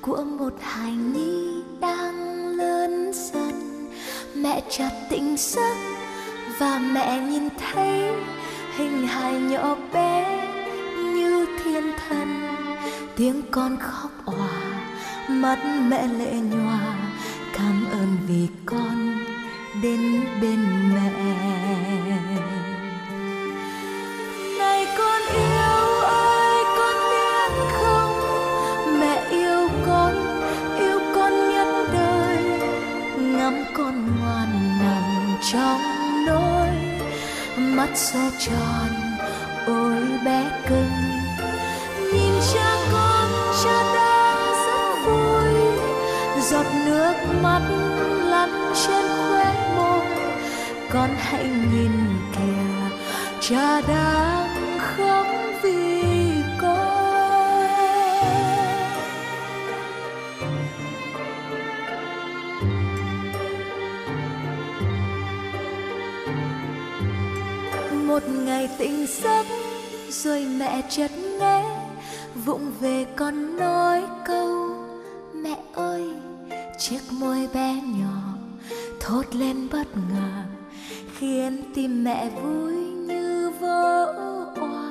[0.00, 3.88] của một hài nhi đang lớn dần.
[4.34, 5.76] Mẹ chợt tỉnh giấc
[6.58, 8.12] và mẹ nhìn thấy
[8.76, 10.48] hình hài nhỏ bé
[10.96, 12.56] như thiên thần.
[13.16, 14.60] Tiếng con khóc òa,
[15.28, 16.94] mắt mẹ lệ nhòa,
[17.52, 19.29] cảm ơn vì con
[19.82, 20.58] đến bên
[20.94, 21.10] mẹ.
[24.58, 28.12] Này con yêu ơi, con biết không?
[29.00, 30.14] Mẹ yêu con
[30.78, 32.36] yêu con nhất đời.
[33.18, 35.80] Ngắm con ngoan nằm trong
[36.26, 36.68] nỗi
[37.58, 38.90] mắt xa tròn,
[39.66, 40.90] ôi bé cưng.
[42.12, 43.28] Nhìn cha con
[43.64, 45.48] cha đang rất vui,
[46.40, 47.62] giọt nước mắt
[48.30, 49.09] lăn trên
[50.92, 51.90] con hãy nhìn
[52.32, 52.96] kìa,
[53.40, 55.26] cha đang khóc
[55.62, 56.02] vì
[56.60, 56.90] con.
[68.06, 69.46] Một ngày tỉnh giấc,
[70.10, 71.10] rồi mẹ chợt
[71.40, 71.64] nghe,
[72.44, 74.76] vụng về con nói câu,
[75.34, 76.04] mẹ ơi,
[76.78, 78.20] chiếc môi bé nhỏ
[79.00, 80.29] thốt lên bất ngờ
[81.20, 82.72] khiến tim mẹ vui
[83.06, 84.04] như vỡ
[84.60, 84.84] òa.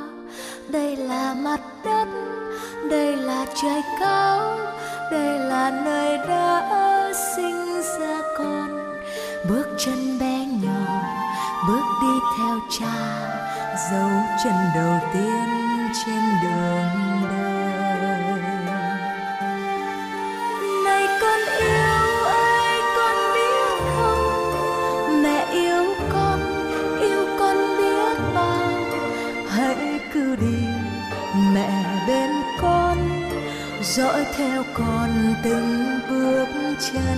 [0.70, 2.08] Đây là mặt đất,
[2.90, 4.58] đây là trời cao,
[5.12, 8.96] đây là nơi đã sinh ra con.
[9.50, 11.02] Bước chân bé nhỏ,
[11.68, 12.96] bước đi theo cha,
[13.92, 14.10] dấu
[14.44, 15.48] chân đầu tiên
[16.06, 16.99] trên đường.
[33.96, 35.10] Dõi theo con
[35.44, 36.48] từng bước
[36.80, 37.18] chân.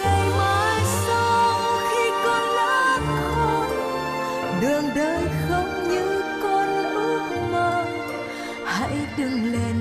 [0.00, 1.58] Ngày mai sau
[1.90, 3.66] khi con lớn khôn
[4.60, 7.22] đường đời không như con ước
[7.52, 7.84] mơ.
[8.64, 9.79] Hãy đừng lên